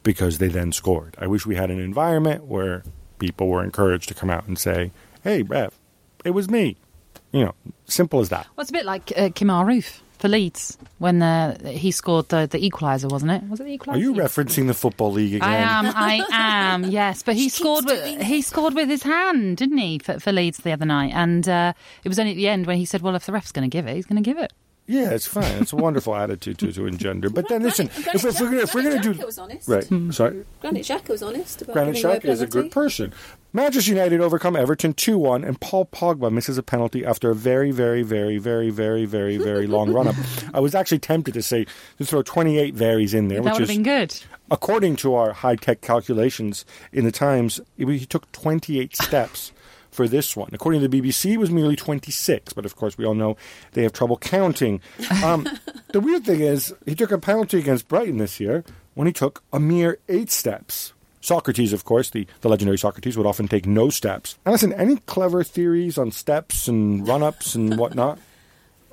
[0.05, 1.17] because they then scored.
[1.19, 2.83] I wish we had an environment where
[3.19, 4.91] people were encouraged to come out and say,
[5.23, 5.73] "Hey, Rev,
[6.23, 6.77] it was me."
[7.33, 8.47] You know, simple as that.
[8.55, 12.47] Well, it's a bit like uh, Kemar Roofe for Leeds when uh, he scored the,
[12.49, 13.43] the equaliser, wasn't it?
[13.49, 13.95] Was it the equaliser?
[13.95, 15.49] Are you referencing the football league again?
[15.49, 15.85] I am.
[15.87, 16.85] I am.
[16.85, 20.59] Yes, but he scored with he scored with his hand, didn't he, for, for Leeds
[20.59, 21.11] the other night?
[21.13, 23.51] And uh, it was only at the end when he said, "Well, if the ref's
[23.51, 24.53] going to give it, he's going to give it."
[24.87, 25.63] Yeah, it's fine.
[25.63, 27.29] It's a wonderful attitude to, to engender.
[27.29, 29.67] But then listen, Granit, if, if, we're, if we're going to do was honest.
[29.67, 30.13] right, mm.
[30.13, 31.63] sorry, Granit Xhaka was honest.
[31.63, 33.11] About Granit Xhaka is a good person.
[33.51, 37.71] Manchester United overcome Everton two one, and Paul Pogba misses a penalty after a very,
[37.71, 40.15] very, very, very, very, very, very long run up.
[40.53, 41.65] I was actually tempted to say
[41.97, 44.15] to throw twenty eight varies in there, that which is been good.
[44.51, 46.63] According to our high tech calculations
[46.93, 49.51] in the Times, he took twenty eight steps
[49.95, 50.49] for this one.
[50.53, 53.37] According to the BBC, it was merely 26, but of course we all know
[53.71, 54.81] they have trouble counting.
[55.23, 55.47] Um,
[55.91, 58.63] the weird thing is, he took a penalty against Brighton this year
[58.95, 60.93] when he took a mere eight steps.
[61.21, 64.37] Socrates, of course, the, the legendary Socrates, would often take no steps.
[64.45, 68.19] And listen, any clever theories on steps and run ups and whatnot?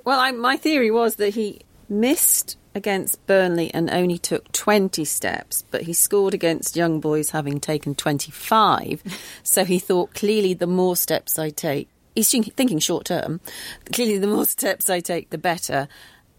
[0.04, 1.60] Well, I, my theory was that he
[1.92, 7.60] missed against Burnley and only took 20 steps, but he scored against Young Boys having
[7.60, 9.02] taken 25.
[9.42, 13.40] so he thought clearly the more steps I take, he's thinking short term,
[13.92, 15.88] clearly the more steps I take, the better.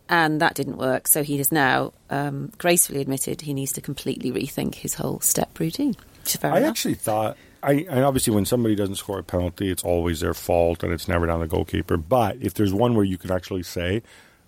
[0.10, 1.08] And that didn't work.
[1.08, 5.60] So he has now um, gracefully admitted he needs to completely rethink his whole step
[5.60, 5.96] routine.
[6.44, 6.70] I enough.
[6.70, 10.84] actually thought I, and obviously when somebody doesn't score a penalty, it's always their fault
[10.84, 11.96] and it's never down the goalkeeper.
[11.96, 14.04] But if there's one where you can actually say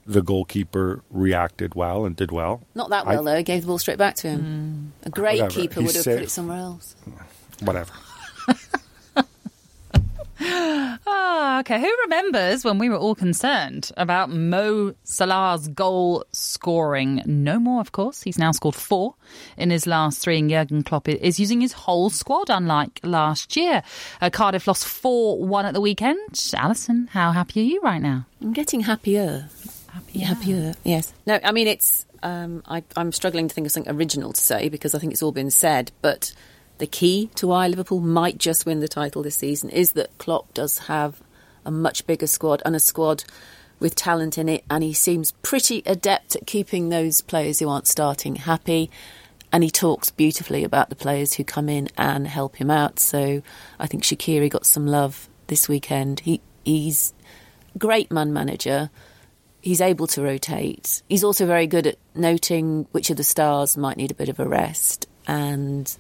[0.06, 2.62] the goalkeeper reacted well and did well.
[2.76, 3.38] Not that well, I, though.
[3.38, 4.94] He gave the ball straight back to him.
[5.04, 5.08] Mm.
[5.08, 5.62] A great whatever.
[5.62, 6.96] keeper would have put it somewhere else.
[7.62, 7.92] Whatever.
[8.48, 9.24] oh,
[11.08, 11.80] Ah, okay.
[11.80, 17.22] Who remembers when we were all concerned about Mo Salah's goal scoring?
[17.26, 18.22] No more, of course.
[18.24, 19.16] He's now scored four
[19.58, 23.84] in his last three, and Jurgen Klopp is using his whole squad, unlike last year.
[24.22, 26.20] Uh, Cardiff lost 4 1 at the weekend.
[26.56, 28.26] Alyson, how happy are you right now?
[28.42, 29.50] I'm getting happier.
[30.22, 30.56] Happier.
[30.56, 31.14] Happier, yes.
[31.26, 32.06] No, I mean, it's.
[32.24, 35.22] Um, I, I'm struggling to think of something original to say because I think it's
[35.22, 36.34] all been said, but
[36.80, 40.54] the key to why Liverpool might just win the title this season is that Klopp
[40.54, 41.22] does have
[41.66, 43.24] a much bigger squad and a squad
[43.80, 47.88] with talent in it, and he seems pretty adept at keeping those players who aren't
[47.88, 48.90] starting happy.
[49.52, 53.00] And he talks beautifully about the players who come in and help him out.
[53.00, 53.42] So
[53.80, 56.22] I think Shaqiri got some love this weekend.
[56.22, 57.14] He he's
[57.78, 58.90] great man manager.
[59.66, 61.02] He's able to rotate.
[61.10, 64.40] He's also very good at noting which of the stars might need a bit of
[64.40, 65.92] a rest and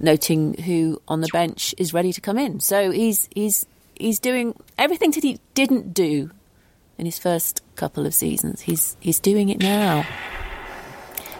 [0.00, 2.60] noting who on the bench is ready to come in.
[2.60, 6.30] So he's he's he's doing everything that he didn't do
[6.96, 8.62] in his first couple of seasons.
[8.62, 10.06] He's he's doing it now.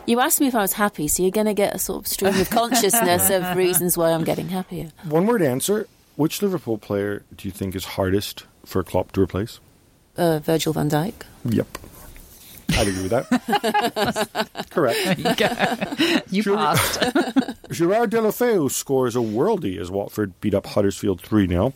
[0.05, 2.07] You asked me if I was happy, so you're going to get a sort of
[2.07, 4.91] stream of consciousness of reasons why I'm getting happier.
[5.05, 5.87] One word answer.
[6.17, 9.61] Which Liverpool player do you think is hardest for Klopp to replace?
[10.17, 11.25] Uh, Virgil van Dijk.
[11.49, 11.79] Yep.
[12.75, 14.67] I'd agree with that.
[14.71, 14.99] Correct.
[16.31, 16.57] You Sure.
[16.57, 17.01] passed.
[17.71, 21.73] Gerard Deulofeu scores a worldie as Watford beat up Huddersfield 3 0.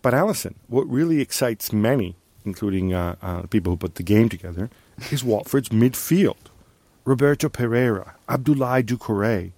[0.00, 4.68] But Alyson, what really excites many, including uh, uh, people who put the game together,
[5.10, 6.36] is Watford's midfield.
[7.04, 9.50] Roberto Pereyra, Abdoulaye Doucouré,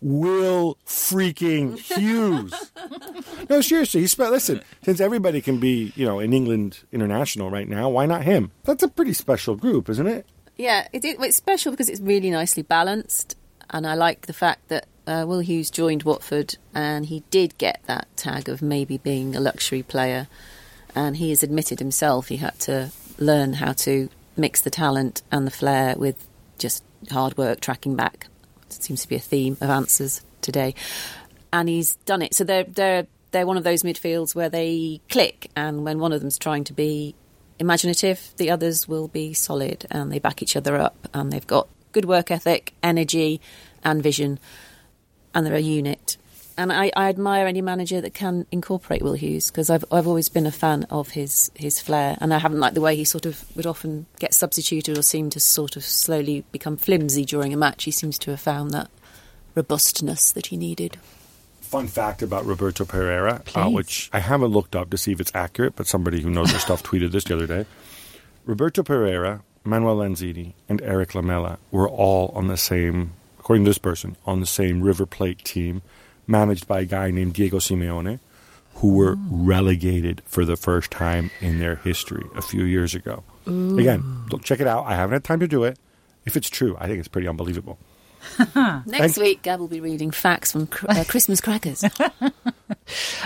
[0.00, 2.72] Will freaking Hughes.
[3.50, 4.62] no, seriously, he's spe- listen.
[4.84, 8.52] Since everybody can be, you know, in England international right now, why not him?
[8.64, 10.26] That's a pretty special group, isn't it?
[10.56, 13.36] Yeah, it, it, it's special because it's really nicely balanced,
[13.70, 17.80] and I like the fact that uh, Will Hughes joined Watford, and he did get
[17.86, 20.28] that tag of maybe being a luxury player,
[20.94, 25.46] and he has admitted himself he had to learn how to mix the talent and
[25.46, 26.26] the flair with
[26.58, 28.26] just hard work, tracking back.
[28.76, 30.74] It seems to be a theme of answers today,
[31.52, 32.34] and he's done it.
[32.34, 36.20] So they're they're they're one of those midfields where they click, and when one of
[36.20, 37.14] them's trying to be
[37.58, 41.68] imaginative, the others will be solid, and they back each other up, and they've got
[41.92, 43.40] good work ethic, energy,
[43.84, 44.38] and vision,
[45.34, 46.16] and they're a unit.
[46.58, 50.28] And I, I admire any manager that can incorporate Will Hughes because I've I've always
[50.28, 53.26] been a fan of his his flair, and I haven't liked the way he sort
[53.26, 57.56] of would often get substituted or seem to sort of slowly become flimsy during a
[57.56, 57.84] match.
[57.84, 58.90] He seems to have found that
[59.54, 60.98] robustness that he needed.
[61.60, 65.34] Fun fact about Roberto Pereyra, uh, which I haven't looked up to see if it's
[65.36, 67.66] accurate, but somebody who knows their stuff tweeted this the other day.
[68.46, 73.78] Roberto Pereyra, Manuel Lanzini, and Erik Lamela were all on the same, according to this
[73.78, 75.82] person, on the same River Plate team,
[76.28, 78.20] managed by a guy named Diego Simeone,
[78.76, 83.24] who were relegated for the first time in their history a few years ago.
[83.46, 84.84] Again, look, check it out.
[84.84, 85.78] I haven't had time to do it.
[86.26, 87.78] If it's true, I think it's pretty unbelievable.
[88.86, 91.84] Next week, Gab will be reading facts from uh, Christmas crackers.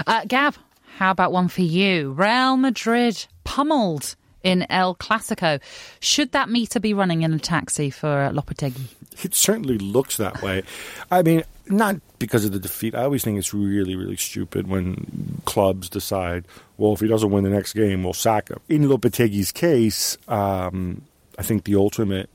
[0.08, 0.56] Uh, Gab,
[0.96, 2.10] how about one for you?
[2.12, 5.60] Real Madrid pummeled in El Clasico.
[6.00, 8.88] Should that meter be running in a taxi for uh, Lopetegui?
[9.24, 10.64] It certainly looks that way.
[11.12, 12.94] I mean, not because of the defeat.
[12.94, 16.44] I always think it's really, really stupid when clubs decide,
[16.76, 18.60] well, if he doesn't win the next game, we'll sack him.
[18.68, 21.02] In Lopetegui's case, um,
[21.38, 22.28] I think the ultimate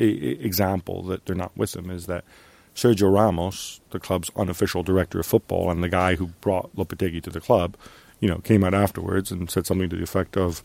[0.00, 2.24] I- example that they're not with him is that
[2.74, 7.30] Sergio Ramos, the club's unofficial director of football, and the guy who brought Lopetegui to
[7.30, 7.76] the club,
[8.20, 10.62] you know, came out afterwards and said something to the effect of,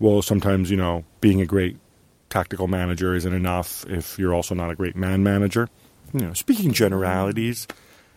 [0.00, 1.76] well, sometimes, you know, being a great
[2.30, 5.68] tactical manager isn't enough if you're also not a great man manager.
[6.14, 7.66] You know, speaking generalities.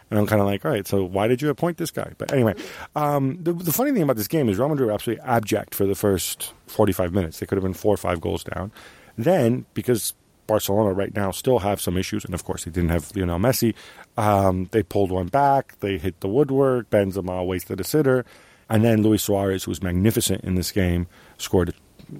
[0.09, 2.13] And I'm kind of like, all right, so why did you appoint this guy?
[2.17, 2.55] But anyway,
[2.95, 5.85] um, the, the funny thing about this game is Real Madrid were absolutely abject for
[5.85, 7.39] the first 45 minutes.
[7.39, 8.71] They could have been four or five goals down.
[9.17, 10.13] Then, because
[10.45, 13.75] Barcelona right now still have some issues, and of course they didn't have Lionel Messi,
[14.15, 15.77] um, they pulled one back.
[15.81, 16.89] They hit the woodwork.
[16.89, 18.25] Benzema wasted a sitter.
[18.69, 21.73] And then Luis Suarez, who was magnificent in this game, scored,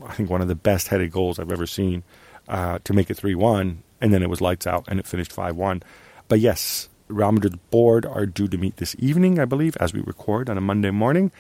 [0.05, 2.03] I think, one of the best headed goals I've ever seen
[2.47, 3.84] uh, to make it 3 1.
[3.99, 5.83] And then it was lights out and it finished 5 1.
[6.27, 10.01] But yes, Real Madrid board are due to meet this evening, I believe, as we
[10.01, 11.31] record on a Monday morning.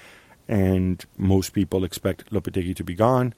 [0.47, 3.33] And most people expect Lopetegui to be gone.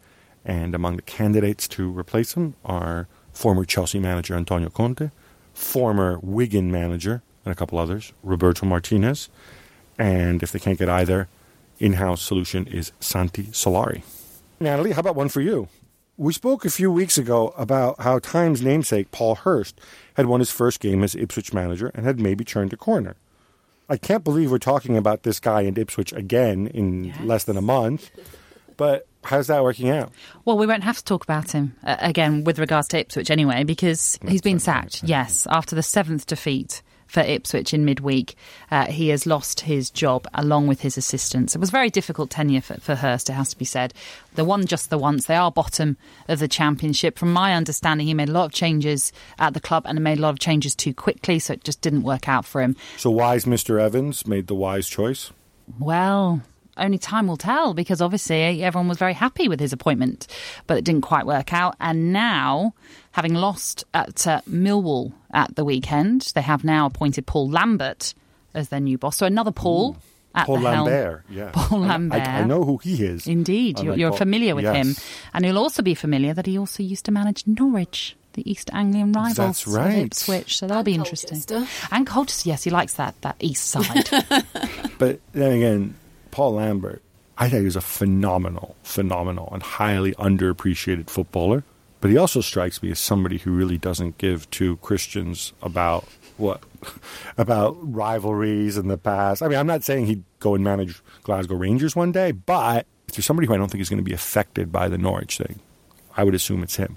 [0.45, 5.11] And among the candidates to replace him are former Chelsea manager Antonio Conte,
[5.53, 9.30] former Wigan manager, and a couple others, Roberto Martinez.
[9.97, 11.28] And if they can't get either,
[11.80, 14.03] in house solution is Santi Solari.
[14.59, 15.67] Natalie, how about one for you?
[16.20, 19.80] We spoke a few weeks ago about how Times namesake Paul Hurst
[20.15, 23.15] had won his first game as Ipswich manager and had maybe turned a corner.
[23.88, 27.22] I can't believe we're talking about this guy in Ipswich again in yes.
[27.22, 28.11] less than a month.
[28.76, 30.11] But how's that working out?
[30.43, 33.63] Well, we won't have to talk about him uh, again with regards to Ipswich anyway,
[33.63, 38.36] because he's been sacked, yes, after the seventh defeat for Ipswich in midweek.
[38.72, 41.55] Uh, he has lost his job along with his assistants.
[41.55, 43.93] It was a very difficult tenure for, for Hurst, it has to be said.
[44.36, 45.26] The one just the once.
[45.26, 45.97] They are bottom
[46.28, 47.18] of the championship.
[47.18, 50.22] From my understanding, he made a lot of changes at the club and made a
[50.22, 52.76] lot of changes too quickly, so it just didn't work out for him.
[52.97, 53.82] So wise Mr.
[53.82, 55.32] Evans made the wise choice?
[55.78, 56.41] Well,
[56.80, 60.28] only time will tell because obviously everyone was very happy with his appointment,
[60.68, 61.76] but it didn't quite work out.
[61.80, 62.74] And now,
[63.12, 68.14] having lost at uh, Millwall at the weekend, they have now appointed Paul Lambert
[68.54, 69.18] as their new boss.
[69.18, 69.92] So another Paul.
[69.92, 70.02] Ooh.
[70.36, 71.38] At Paul Lambert, helm.
[71.38, 71.50] yeah.
[71.56, 72.22] Paul Lambert.
[72.22, 73.26] I, I, know who he is.
[73.26, 74.76] Indeed, you're, you're familiar with yes.
[74.76, 74.96] him.
[75.34, 79.12] And you'll also be familiar that he also used to manage Norwich the East Anglian
[79.12, 79.36] rivals.
[79.36, 80.06] That's right.
[80.06, 81.42] Ipswich, so that'll and be interesting.
[81.92, 84.10] And Colchester, yes, he likes that that east side.
[84.98, 85.96] but then again,
[86.32, 87.02] Paul Lambert,
[87.38, 91.64] I think he's a phenomenal, phenomenal, and highly underappreciated footballer.
[92.02, 96.06] But he also strikes me as somebody who really doesn't give two Christians about
[96.38, 96.64] what
[97.38, 99.42] about rivalries in the past.
[99.42, 103.16] I mean, I'm not saying he'd go and manage Glasgow Rangers one day, but if
[103.16, 105.60] there's somebody who I don't think is going to be affected by the Norwich thing,
[106.16, 106.96] I would assume it's him.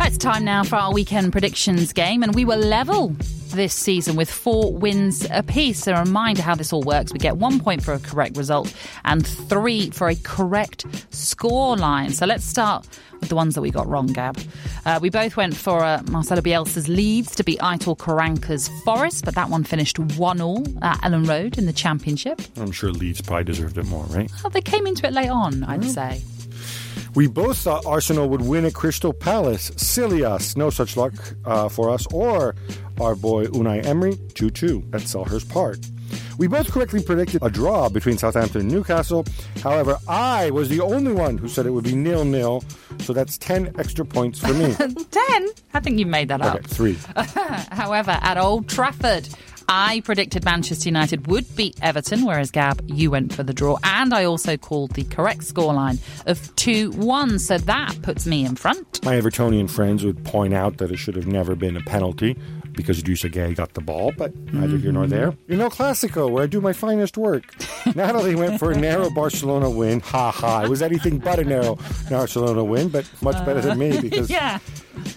[0.00, 3.16] It's time now for our weekend predictions game, and we were level
[3.52, 5.86] this season with four wins apiece.
[5.86, 7.12] A reminder how this all works.
[7.12, 8.74] We get one point for a correct result
[9.04, 10.84] and three for a correct
[11.14, 12.10] score line.
[12.10, 12.86] So let's start
[13.20, 14.38] with the ones that we got wrong, Gab.
[14.84, 19.34] Uh, we both went for uh, Marcelo Bielsa's Leeds to beat Aitor Karanka's Forest, but
[19.36, 22.40] that one finished 1 all at Elland Road in the Championship.
[22.56, 24.30] I'm sure Leeds probably deserved it more, right?
[24.42, 26.22] Well, they came into it late on, I'd say.
[27.14, 29.70] We both thought Arsenal would win at Crystal Palace.
[29.76, 30.56] Silly us.
[30.56, 31.12] No such luck
[31.44, 32.54] uh, for us or
[33.00, 35.78] our boy Unai Emery 2 2 at Selhurst Park.
[36.38, 39.24] We both correctly predicted a draw between Southampton and Newcastle.
[39.62, 42.64] However, I was the only one who said it would be nil nil,
[43.00, 44.74] so that's 10 extra points for me.
[45.10, 45.48] 10?
[45.74, 46.66] I think you made that okay, up.
[46.66, 46.98] Three.
[47.70, 49.28] However, at Old Trafford,
[49.68, 53.78] I predicted Manchester United would beat Everton, whereas Gab, you went for the draw.
[53.84, 57.38] And I also called the correct scoreline of 2 1.
[57.38, 59.04] So that puts me in front.
[59.04, 62.36] My Evertonian friends would point out that it should have never been a penalty
[62.72, 65.36] because Idrissa Gueye got the ball, but neither here nor there.
[65.46, 67.44] You know, Classico, where I do my finest work.
[67.94, 70.00] Natalie went for a narrow Barcelona win.
[70.00, 70.62] Ha ha.
[70.62, 74.58] It was anything but a narrow Barcelona win, but much better than me because yeah.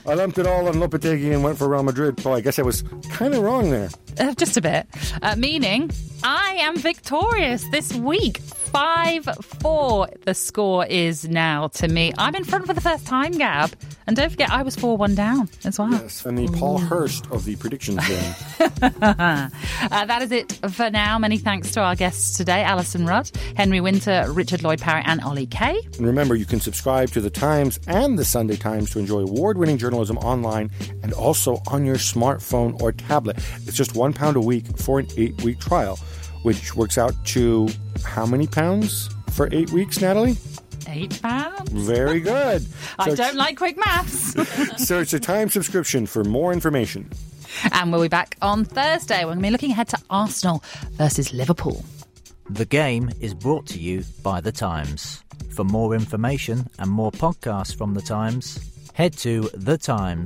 [0.05, 2.21] I lumped it all on Lopetegui and went for Real Madrid.
[2.25, 3.89] Oh, I guess I was kind of wrong there.
[4.19, 4.87] Uh, just a bit.
[5.21, 5.91] Uh, meaning,
[6.23, 8.39] I am victorious this week.
[8.75, 12.11] 5 4 the score is now to me.
[12.17, 13.71] I'm in front for the first time, Gab.
[14.05, 15.91] And don't forget, I was 4 1 down as well.
[15.91, 18.33] Yes, and the Paul Hurst of the predictions game.
[19.01, 19.49] uh,
[19.89, 21.17] that is it for now.
[21.17, 25.47] Many thanks to our guests today Alyson Rudd, Henry Winter, Richard Lloyd Parry, and Ollie
[25.47, 25.79] Kay.
[25.97, 29.57] And remember, you can subscribe to The Times and The Sunday Times to enjoy award
[29.57, 30.69] winning journalism online
[31.01, 33.37] and also on your smartphone or tablet.
[33.65, 35.97] It's just one pound a week for an eight week trial
[36.45, 37.67] which works out to
[38.03, 40.37] how many pounds for eight weeks, Natalie?
[40.87, 41.71] Eight pounds.
[41.71, 42.63] Very good.
[42.99, 44.35] I so don't like quick maths.
[44.87, 47.09] so it's a time subscription for more information.
[47.71, 49.25] And we'll be back on Thursday.
[49.25, 51.83] We're going to be looking ahead to Arsenal versus Liverpool.
[52.47, 55.23] The game is brought to you by The Times.
[55.49, 58.59] For more information and more podcasts from The Times,
[58.93, 60.25] head to thetimes.co.uk.